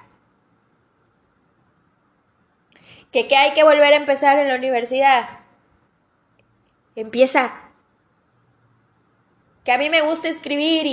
que, 3.13 3.37
hay 3.37 3.53
que 3.53 3.63
volver 3.63 3.93
a 3.93 3.97
empezar 3.97 4.39
en 4.39 4.49
la 4.49 4.57
universidad. 4.57 5.29
Empieza. 6.97 7.53
Que 9.65 9.73
a 9.73 9.79
mí 9.79 9.91
me 9.91 10.01
gusta 10.01 10.29
escribir 10.29 10.87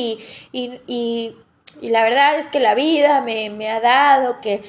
y, 0.52 1.36
la 1.82 2.04
verdad 2.04 2.40
es 2.40 2.48
que 2.48 2.60
la 2.60 2.76
vida 2.76 3.22
me 3.22 3.70
ha 3.70 3.80
dado 3.80 4.42
que 4.42 4.62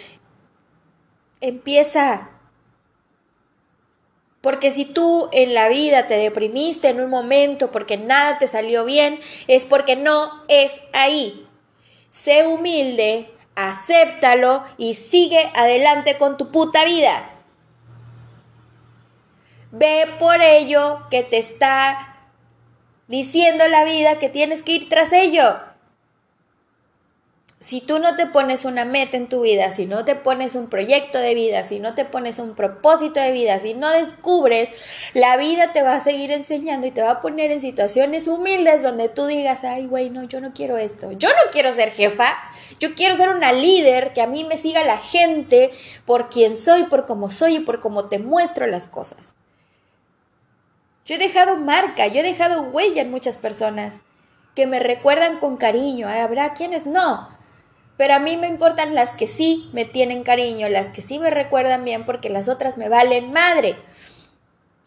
empieza. 1.40 2.30
Porque 4.40 4.72
si 4.72 4.86
tú 4.86 5.28
en 5.32 5.52
la 5.52 5.68
vida 5.68 6.06
te 6.06 6.14
deprimiste 6.14 6.88
en 6.88 7.00
un 7.00 7.10
momento 7.10 7.70
porque 7.70 7.98
nada 7.98 8.38
te 8.38 8.46
salió 8.46 8.84
bien, 8.84 9.20
es 9.48 9.64
porque 9.64 9.96
no 9.96 10.30
es 10.48 10.80
ahí. 10.92 11.46
Sé 12.10 12.46
humilde, 12.46 13.30
acéptalo 13.54 14.64
y 14.78 14.94
sigue 14.94 15.50
adelante 15.54 16.16
con 16.16 16.38
tu 16.38 16.50
puta 16.50 16.84
vida. 16.84 17.30
Ve 19.72 20.08
por 20.18 20.40
ello 20.42 21.06
que 21.10 21.22
te 21.22 21.38
está 21.38 22.16
diciendo 23.06 23.68
la 23.68 23.84
vida 23.84 24.18
que 24.18 24.28
tienes 24.28 24.62
que 24.62 24.72
ir 24.72 24.88
tras 24.88 25.12
ello. 25.12 25.69
Si 27.62 27.82
tú 27.82 27.98
no 27.98 28.16
te 28.16 28.26
pones 28.26 28.64
una 28.64 28.86
meta 28.86 29.18
en 29.18 29.28
tu 29.28 29.42
vida, 29.42 29.70
si 29.70 29.84
no 29.84 30.06
te 30.06 30.14
pones 30.14 30.54
un 30.54 30.70
proyecto 30.70 31.18
de 31.18 31.34
vida, 31.34 31.62
si 31.62 31.78
no 31.78 31.94
te 31.94 32.06
pones 32.06 32.38
un 32.38 32.54
propósito 32.54 33.20
de 33.20 33.32
vida, 33.32 33.58
si 33.58 33.74
no 33.74 33.90
descubres, 33.90 34.70
la 35.12 35.36
vida 35.36 35.70
te 35.70 35.82
va 35.82 35.96
a 35.96 36.02
seguir 36.02 36.32
enseñando 36.32 36.86
y 36.86 36.90
te 36.90 37.02
va 37.02 37.10
a 37.10 37.20
poner 37.20 37.50
en 37.50 37.60
situaciones 37.60 38.28
humildes 38.28 38.82
donde 38.82 39.10
tú 39.10 39.26
digas, 39.26 39.62
ay, 39.62 39.84
güey, 39.84 40.08
no, 40.08 40.22
yo 40.22 40.40
no 40.40 40.54
quiero 40.54 40.78
esto. 40.78 41.12
Yo 41.12 41.28
no 41.28 41.50
quiero 41.52 41.74
ser 41.74 41.90
jefa, 41.90 42.34
yo 42.78 42.94
quiero 42.94 43.14
ser 43.14 43.28
una 43.28 43.52
líder, 43.52 44.14
que 44.14 44.22
a 44.22 44.26
mí 44.26 44.44
me 44.44 44.56
siga 44.56 44.82
la 44.82 44.96
gente 44.96 45.70
por 46.06 46.30
quien 46.30 46.56
soy, 46.56 46.84
por 46.84 47.04
cómo 47.04 47.28
soy 47.28 47.56
y 47.56 47.60
por 47.60 47.80
cómo 47.80 48.08
te 48.08 48.18
muestro 48.18 48.66
las 48.68 48.86
cosas. 48.86 49.34
Yo 51.04 51.16
he 51.16 51.18
dejado 51.18 51.56
marca, 51.56 52.06
yo 52.06 52.20
he 52.20 52.22
dejado 52.22 52.62
huella 52.62 53.02
en 53.02 53.10
muchas 53.10 53.36
personas 53.36 53.96
que 54.54 54.66
me 54.66 54.78
recuerdan 54.78 55.40
con 55.40 55.58
cariño. 55.58 56.08
Habrá 56.08 56.54
quienes 56.54 56.86
no, 56.86 57.28
pero 58.00 58.14
a 58.14 58.18
mí 58.18 58.38
me 58.38 58.46
importan 58.46 58.94
las 58.94 59.10
que 59.10 59.26
sí 59.26 59.68
me 59.74 59.84
tienen 59.84 60.22
cariño, 60.22 60.70
las 60.70 60.88
que 60.88 61.02
sí 61.02 61.18
me 61.18 61.28
recuerdan 61.28 61.84
bien 61.84 62.06
porque 62.06 62.30
las 62.30 62.48
otras 62.48 62.78
me 62.78 62.88
valen 62.88 63.30
madre. 63.30 63.76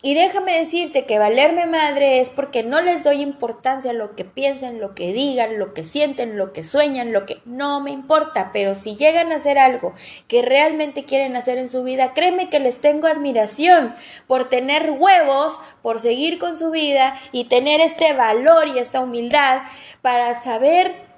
Y 0.02 0.16
déjame 0.16 0.58
decirte 0.58 1.06
que 1.06 1.20
valerme 1.20 1.68
madre 1.68 2.22
es 2.22 2.32
porque 2.32 2.64
no 2.64 2.82
les 2.82 3.04
doy 3.04 3.22
importancia 3.22 3.92
a 3.92 3.94
lo 3.94 4.16
que 4.16 4.26
piensen, 4.26 4.82
lo 4.82 4.96
que 4.96 5.14
digan, 5.14 5.60
lo 5.60 5.76
que 5.76 5.84
sienten, 5.84 6.40
lo 6.40 6.54
que 6.54 6.64
sueñan, 6.64 7.14
lo 7.14 7.28
que 7.28 7.38
no 7.46 7.82
me 7.82 7.92
importa. 7.92 8.50
Pero 8.52 8.74
si 8.74 8.96
llegan 8.96 9.32
a 9.32 9.36
hacer 9.36 9.60
algo 9.60 9.94
que 10.28 10.42
realmente 10.42 11.06
quieren 11.06 11.36
hacer 11.36 11.60
en 11.60 11.70
su 11.70 11.84
vida, 11.84 12.16
créeme 12.16 12.50
que 12.50 12.60
les 12.60 12.82
tengo 12.82 13.06
admiración 13.06 13.94
por 14.26 14.50
tener 14.50 14.90
huevos, 14.90 15.60
por 15.84 16.00
seguir 16.00 16.40
con 16.40 16.58
su 16.58 16.72
vida 16.72 17.16
y 17.32 17.44
tener 17.44 17.80
este 17.80 18.14
valor 18.14 18.70
y 18.70 18.80
esta 18.80 19.02
humildad 19.02 19.62
para 20.02 20.42
saber 20.42 21.13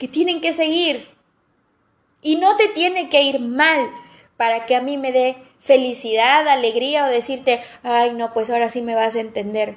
que 0.00 0.08
tienen 0.08 0.40
que 0.40 0.54
seguir. 0.54 1.06
Y 2.22 2.36
no 2.36 2.56
te 2.56 2.68
tiene 2.68 3.10
que 3.10 3.22
ir 3.22 3.38
mal 3.38 3.90
para 4.38 4.64
que 4.64 4.74
a 4.74 4.80
mí 4.80 4.96
me 4.96 5.12
dé 5.12 5.36
felicidad, 5.58 6.48
alegría 6.48 7.04
o 7.04 7.10
decirte, 7.10 7.62
ay, 7.82 8.14
no, 8.14 8.32
pues 8.32 8.48
ahora 8.48 8.70
sí 8.70 8.80
me 8.80 8.94
vas 8.94 9.14
a 9.14 9.20
entender. 9.20 9.76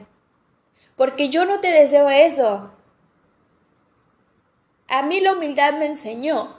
Porque 0.95 1.27
yo 1.27 1.43
no 1.43 1.59
te 1.59 1.67
deseo 1.67 2.09
eso. 2.09 2.71
A 4.88 5.01
mí 5.01 5.19
la 5.19 5.33
humildad 5.33 5.73
me 5.73 5.88
enseñó 5.88 6.57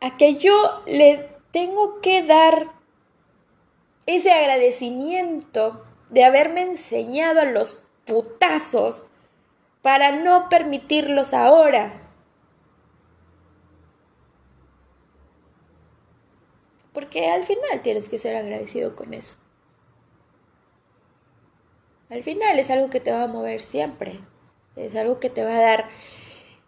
a 0.00 0.16
que 0.16 0.36
yo 0.36 0.84
le 0.86 1.28
tengo 1.50 2.00
que 2.00 2.22
dar 2.22 2.68
ese 4.06 4.30
agradecimiento 4.32 5.84
de 6.08 6.24
haberme 6.24 6.62
enseñado 6.62 7.40
a 7.40 7.46
los 7.46 7.84
putazos 8.06 9.06
para 9.82 10.12
no 10.12 10.48
permitirlos 10.48 11.34
ahora. 11.34 12.07
Porque 16.98 17.30
al 17.30 17.44
final 17.44 17.80
tienes 17.84 18.08
que 18.08 18.18
ser 18.18 18.34
agradecido 18.34 18.96
con 18.96 19.14
eso. 19.14 19.36
Al 22.10 22.24
final 22.24 22.58
es 22.58 22.70
algo 22.70 22.90
que 22.90 22.98
te 22.98 23.12
va 23.12 23.22
a 23.22 23.28
mover 23.28 23.60
siempre. 23.60 24.18
Es 24.74 24.96
algo 24.96 25.20
que 25.20 25.30
te 25.30 25.44
va 25.44 25.54
a 25.54 25.60
dar 25.60 25.88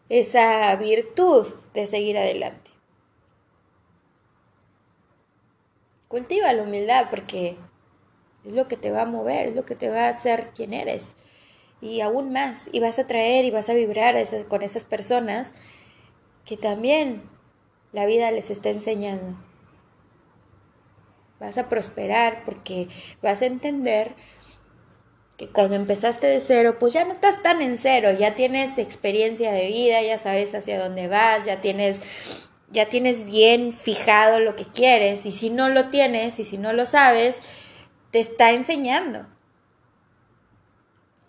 esa 0.08 0.76
virtud 0.76 1.48
de 1.74 1.88
seguir 1.88 2.16
adelante. 2.16 2.70
Cultiva 6.06 6.52
la 6.52 6.62
humildad 6.62 7.08
porque 7.10 7.56
es 8.44 8.52
lo 8.52 8.68
que 8.68 8.76
te 8.76 8.92
va 8.92 9.02
a 9.02 9.06
mover, 9.06 9.48
es 9.48 9.56
lo 9.56 9.64
que 9.64 9.74
te 9.74 9.88
va 9.88 10.04
a 10.04 10.10
hacer 10.10 10.50
quien 10.54 10.74
eres. 10.74 11.14
Y 11.80 12.02
aún 12.02 12.32
más, 12.32 12.68
y 12.70 12.78
vas 12.78 13.00
a 13.00 13.08
traer 13.08 13.46
y 13.46 13.50
vas 13.50 13.68
a 13.68 13.74
vibrar 13.74 14.14
con 14.46 14.62
esas 14.62 14.84
personas 14.84 15.52
que 16.44 16.56
también 16.56 17.28
la 17.90 18.06
vida 18.06 18.30
les 18.30 18.50
está 18.50 18.70
enseñando 18.70 19.49
vas 21.40 21.58
a 21.58 21.68
prosperar 21.68 22.44
porque 22.44 22.86
vas 23.22 23.42
a 23.42 23.46
entender 23.46 24.14
que 25.38 25.48
cuando 25.48 25.74
empezaste 25.74 26.26
de 26.26 26.38
cero, 26.40 26.76
pues 26.78 26.92
ya 26.92 27.04
no 27.06 27.12
estás 27.12 27.42
tan 27.42 27.62
en 27.62 27.78
cero, 27.78 28.10
ya 28.12 28.34
tienes 28.34 28.76
experiencia 28.76 29.52
de 29.52 29.68
vida, 29.68 30.02
ya 30.02 30.18
sabes 30.18 30.54
hacia 30.54 30.78
dónde 30.78 31.08
vas, 31.08 31.46
ya 31.46 31.60
tienes 31.62 32.02
ya 32.72 32.88
tienes 32.88 33.24
bien 33.24 33.72
fijado 33.72 34.38
lo 34.38 34.54
que 34.54 34.64
quieres 34.64 35.26
y 35.26 35.32
si 35.32 35.50
no 35.50 35.68
lo 35.70 35.88
tienes 35.88 36.38
y 36.38 36.44
si 36.44 36.56
no 36.56 36.72
lo 36.72 36.86
sabes, 36.86 37.38
te 38.12 38.20
está 38.20 38.52
enseñando. 38.52 39.26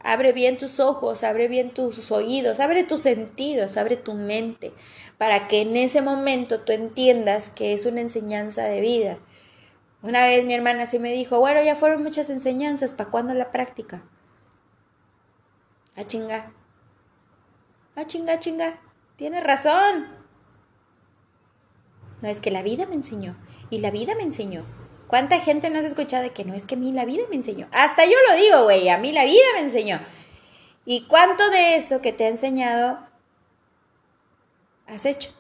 Abre 0.04 0.34
bien 0.34 0.60
tus 0.60 0.80
ojos, 0.80 1.24
abre 1.24 1.48
bien 1.48 1.72
tus 1.72 2.12
oídos, 2.12 2.60
abre 2.60 2.84
tus 2.84 3.02
sentidos, 3.02 3.78
abre 3.78 3.98
tu 3.98 4.14
mente, 4.14 4.72
para 5.18 5.48
que 5.48 5.62
en 5.62 5.76
ese 5.78 6.04
momento 6.04 6.60
tú 6.60 6.74
entiendas 6.74 7.50
que 7.50 7.74
es 7.74 7.88
una 7.88 8.02
enseñanza 8.02 8.66
de 8.66 8.82
vida 8.82 9.18
una 10.02 10.26
vez 10.26 10.46
mi 10.46 10.54
hermana 10.54 10.84
así 10.84 11.00
me 11.00 11.12
dijo, 11.12 11.40
bueno, 11.40 11.62
ya 11.62 11.76
fueron 11.76 12.04
muchas 12.04 12.30
enseñanzas, 12.30 12.92
¿para 12.92 13.12
cuándo 13.12 13.34
la 13.34 13.52
práctica? 13.52 14.04
A 15.96 16.06
chinga. 16.06 16.54
A 17.96 18.06
chinga, 18.06 18.40
chinga. 18.40 18.80
Tienes 19.16 19.44
razón. 19.44 20.08
No 22.22 22.28
es 22.28 22.40
que 22.40 22.52
la 22.52 22.64
vida 22.64 22.86
me 22.86 22.96
enseñó. 22.96 23.36
Y 23.70 23.80
la 23.80 23.92
vida 23.92 24.16
me 24.16 24.24
enseñó. 24.24 24.66
¿Cuánta 25.08 25.40
gente 25.40 25.70
no 25.70 25.80
has 25.80 25.86
escuchado 25.86 26.24
de 26.24 26.32
que 26.32 26.46
no 26.46 26.54
es 26.54 26.64
que 26.64 26.76
a 26.76 26.78
mí 26.78 26.94
la 26.94 27.06
vida 27.06 27.24
me 27.30 27.36
enseñó? 27.36 27.68
Hasta 27.72 28.06
yo 28.06 28.16
lo 28.30 28.36
digo, 28.38 28.64
güey, 28.64 28.88
a 28.90 28.98
mí 28.98 29.12
la 29.12 29.26
vida 29.26 29.44
me 29.56 29.62
enseñó. 29.62 30.00
¿Y 30.86 31.06
cuánto 31.08 31.50
de 31.50 31.76
eso 31.76 32.02
que 32.02 32.14
te 32.14 32.26
ha 32.26 32.30
enseñado 32.30 33.00
has 34.88 35.06
hecho? 35.06 35.32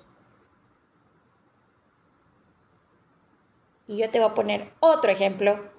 Y 3.91 3.97
yo 3.97 4.09
te 4.09 4.21
voy 4.21 4.29
a 4.29 4.33
poner 4.33 4.71
otro 4.79 5.11
ejemplo 5.11 5.69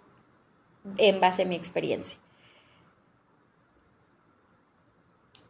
en 0.98 1.18
base 1.18 1.44
a 1.44 1.46
mi 1.46 1.54
experiencia. 1.54 2.18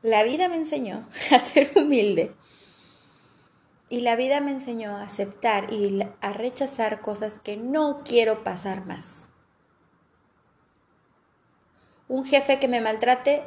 La 0.00 0.22
vida 0.22 0.48
me 0.48 0.54
enseñó 0.54 1.08
a 1.32 1.40
ser 1.40 1.72
humilde. 1.74 2.32
Y 3.88 4.02
la 4.02 4.14
vida 4.14 4.40
me 4.40 4.52
enseñó 4.52 4.96
a 4.96 5.02
aceptar 5.02 5.72
y 5.72 6.06
a 6.20 6.32
rechazar 6.32 7.00
cosas 7.00 7.40
que 7.40 7.56
no 7.56 8.04
quiero 8.04 8.44
pasar 8.44 8.86
más. 8.86 9.26
Un 12.06 12.24
jefe 12.24 12.60
que 12.60 12.68
me 12.68 12.80
maltrate 12.80 13.42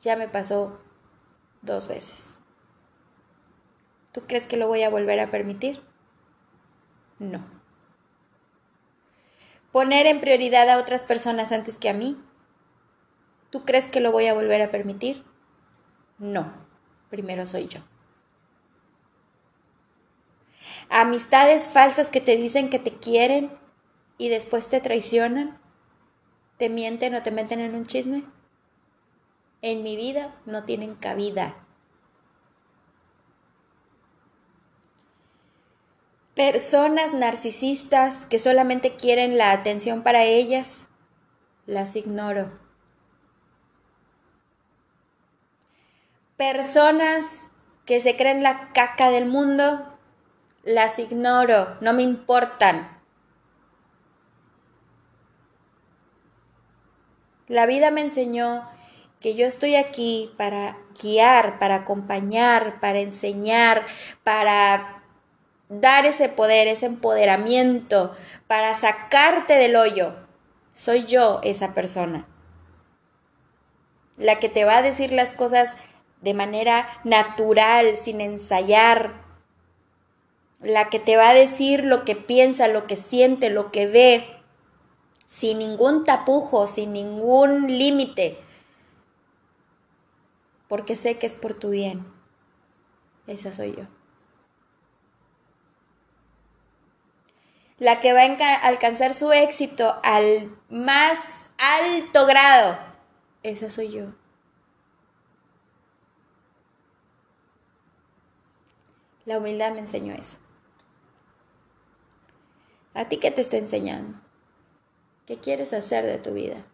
ya 0.00 0.16
me 0.16 0.26
pasó 0.26 0.80
dos 1.62 1.86
veces. 1.86 2.24
¿Tú 4.10 4.22
crees 4.26 4.48
que 4.48 4.56
lo 4.56 4.66
voy 4.66 4.82
a 4.82 4.90
volver 4.90 5.20
a 5.20 5.30
permitir? 5.30 5.84
No 7.20 7.59
poner 9.72 10.06
en 10.06 10.20
prioridad 10.20 10.68
a 10.68 10.78
otras 10.78 11.02
personas 11.02 11.52
antes 11.52 11.76
que 11.76 11.88
a 11.88 11.94
mí. 11.94 12.22
¿Tú 13.50 13.64
crees 13.64 13.86
que 13.86 14.00
lo 14.00 14.12
voy 14.12 14.26
a 14.26 14.34
volver 14.34 14.62
a 14.62 14.70
permitir? 14.70 15.24
No, 16.18 16.52
primero 17.10 17.46
soy 17.46 17.66
yo. 17.68 17.80
amistades 20.90 21.68
falsas 21.68 22.10
que 22.10 22.20
te 22.20 22.36
dicen 22.36 22.68
que 22.68 22.80
te 22.80 22.96
quieren 22.96 23.52
y 24.18 24.28
después 24.28 24.68
te 24.68 24.80
traicionan, 24.80 25.58
te 26.58 26.68
mienten 26.68 27.14
o 27.14 27.22
te 27.22 27.30
meten 27.30 27.60
en 27.60 27.74
un 27.74 27.86
chisme. 27.86 28.24
En 29.62 29.82
mi 29.82 29.96
vida 29.96 30.34
no 30.46 30.64
tienen 30.64 30.94
cabida. 30.96 31.54
Personas 36.40 37.12
narcisistas 37.12 38.24
que 38.24 38.38
solamente 38.38 38.96
quieren 38.96 39.36
la 39.36 39.52
atención 39.52 40.02
para 40.02 40.24
ellas, 40.24 40.86
las 41.66 41.96
ignoro. 41.96 42.50
Personas 46.38 47.46
que 47.84 48.00
se 48.00 48.16
creen 48.16 48.42
la 48.42 48.72
caca 48.72 49.10
del 49.10 49.26
mundo, 49.26 49.98
las 50.64 50.98
ignoro, 50.98 51.76
no 51.82 51.92
me 51.92 52.04
importan. 52.04 52.88
La 57.48 57.66
vida 57.66 57.90
me 57.90 58.00
enseñó 58.00 58.66
que 59.20 59.34
yo 59.34 59.44
estoy 59.44 59.74
aquí 59.74 60.32
para 60.38 60.78
guiar, 61.02 61.58
para 61.58 61.74
acompañar, 61.74 62.80
para 62.80 63.00
enseñar, 63.00 63.84
para 64.24 64.99
dar 65.70 66.04
ese 66.04 66.28
poder, 66.28 66.66
ese 66.66 66.86
empoderamiento, 66.86 68.12
para 68.46 68.74
sacarte 68.74 69.54
del 69.54 69.76
hoyo. 69.76 70.14
Soy 70.74 71.06
yo 71.06 71.40
esa 71.42 71.72
persona. 71.72 72.26
La 74.18 74.38
que 74.38 74.48
te 74.50 74.64
va 74.64 74.78
a 74.78 74.82
decir 74.82 75.12
las 75.12 75.30
cosas 75.30 75.76
de 76.20 76.34
manera 76.34 76.88
natural, 77.04 77.96
sin 77.96 78.20
ensayar. 78.20 79.22
La 80.60 80.90
que 80.90 80.98
te 80.98 81.16
va 81.16 81.30
a 81.30 81.34
decir 81.34 81.84
lo 81.84 82.04
que 82.04 82.16
piensa, 82.16 82.68
lo 82.68 82.86
que 82.86 82.96
siente, 82.96 83.48
lo 83.48 83.70
que 83.70 83.86
ve, 83.86 84.26
sin 85.30 85.58
ningún 85.58 86.04
tapujo, 86.04 86.66
sin 86.66 86.92
ningún 86.92 87.68
límite. 87.68 88.38
Porque 90.68 90.96
sé 90.96 91.16
que 91.16 91.26
es 91.26 91.34
por 91.34 91.54
tu 91.54 91.70
bien. 91.70 92.04
Esa 93.26 93.52
soy 93.52 93.76
yo. 93.76 93.99
La 97.80 97.98
que 98.00 98.12
va 98.12 98.22
a 98.22 98.54
alcanzar 98.56 99.14
su 99.14 99.32
éxito 99.32 99.98
al 100.04 100.54
más 100.68 101.18
alto 101.56 102.26
grado. 102.26 102.78
Esa 103.42 103.70
soy 103.70 103.90
yo. 103.90 104.12
La 109.24 109.38
humildad 109.38 109.72
me 109.72 109.78
enseñó 109.78 110.12
eso. 110.12 110.36
¿A 112.92 113.06
ti 113.06 113.16
qué 113.16 113.30
te 113.30 113.40
está 113.40 113.56
enseñando? 113.56 114.20
¿Qué 115.24 115.38
quieres 115.38 115.72
hacer 115.72 116.04
de 116.04 116.18
tu 116.18 116.34
vida? 116.34 116.66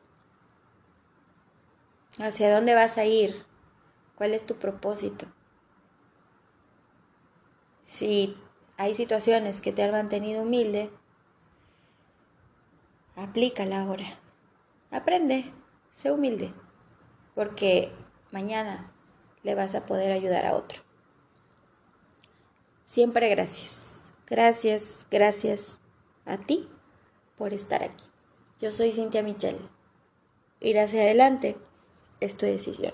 ¿Hacia 2.19 2.53
dónde 2.53 2.75
vas 2.75 2.99
a 2.99 3.05
ir? 3.05 3.47
¿Cuál 4.17 4.35
es 4.35 4.45
tu 4.45 4.57
propósito? 4.57 5.27
Si 7.85 8.37
hay 8.77 8.95
situaciones 8.95 9.61
que 9.61 9.73
te 9.73 9.83
han 9.83 9.93
mantenido 9.93 10.43
humilde, 10.43 10.91
aplícala 13.15 13.83
ahora. 13.83 14.07
Aprende, 14.91 15.53
sé 15.93 16.13
humilde, 16.13 16.53
porque 17.35 17.93
mañana 18.31 18.93
le 19.43 19.55
vas 19.55 19.75
a 19.75 19.87
poder 19.87 20.13
ayudar 20.13 20.47
a 20.47 20.55
otro. 20.55 20.83
Siempre 22.85 23.29
gracias. 23.29 23.85
Gracias, 24.29 25.07
gracias 25.11 25.79
a 26.25 26.37
ti 26.37 26.69
por 27.37 27.53
estar 27.53 27.83
aquí. 27.83 28.05
Yo 28.61 28.73
soy 28.73 28.93
Cintia 28.93 29.23
Michelle. 29.23 29.61
Ir 30.61 30.79
hacia 30.79 31.03
adelante 31.03 31.57
es 32.21 32.37
tu 32.37 32.47
decisión. 32.47 32.93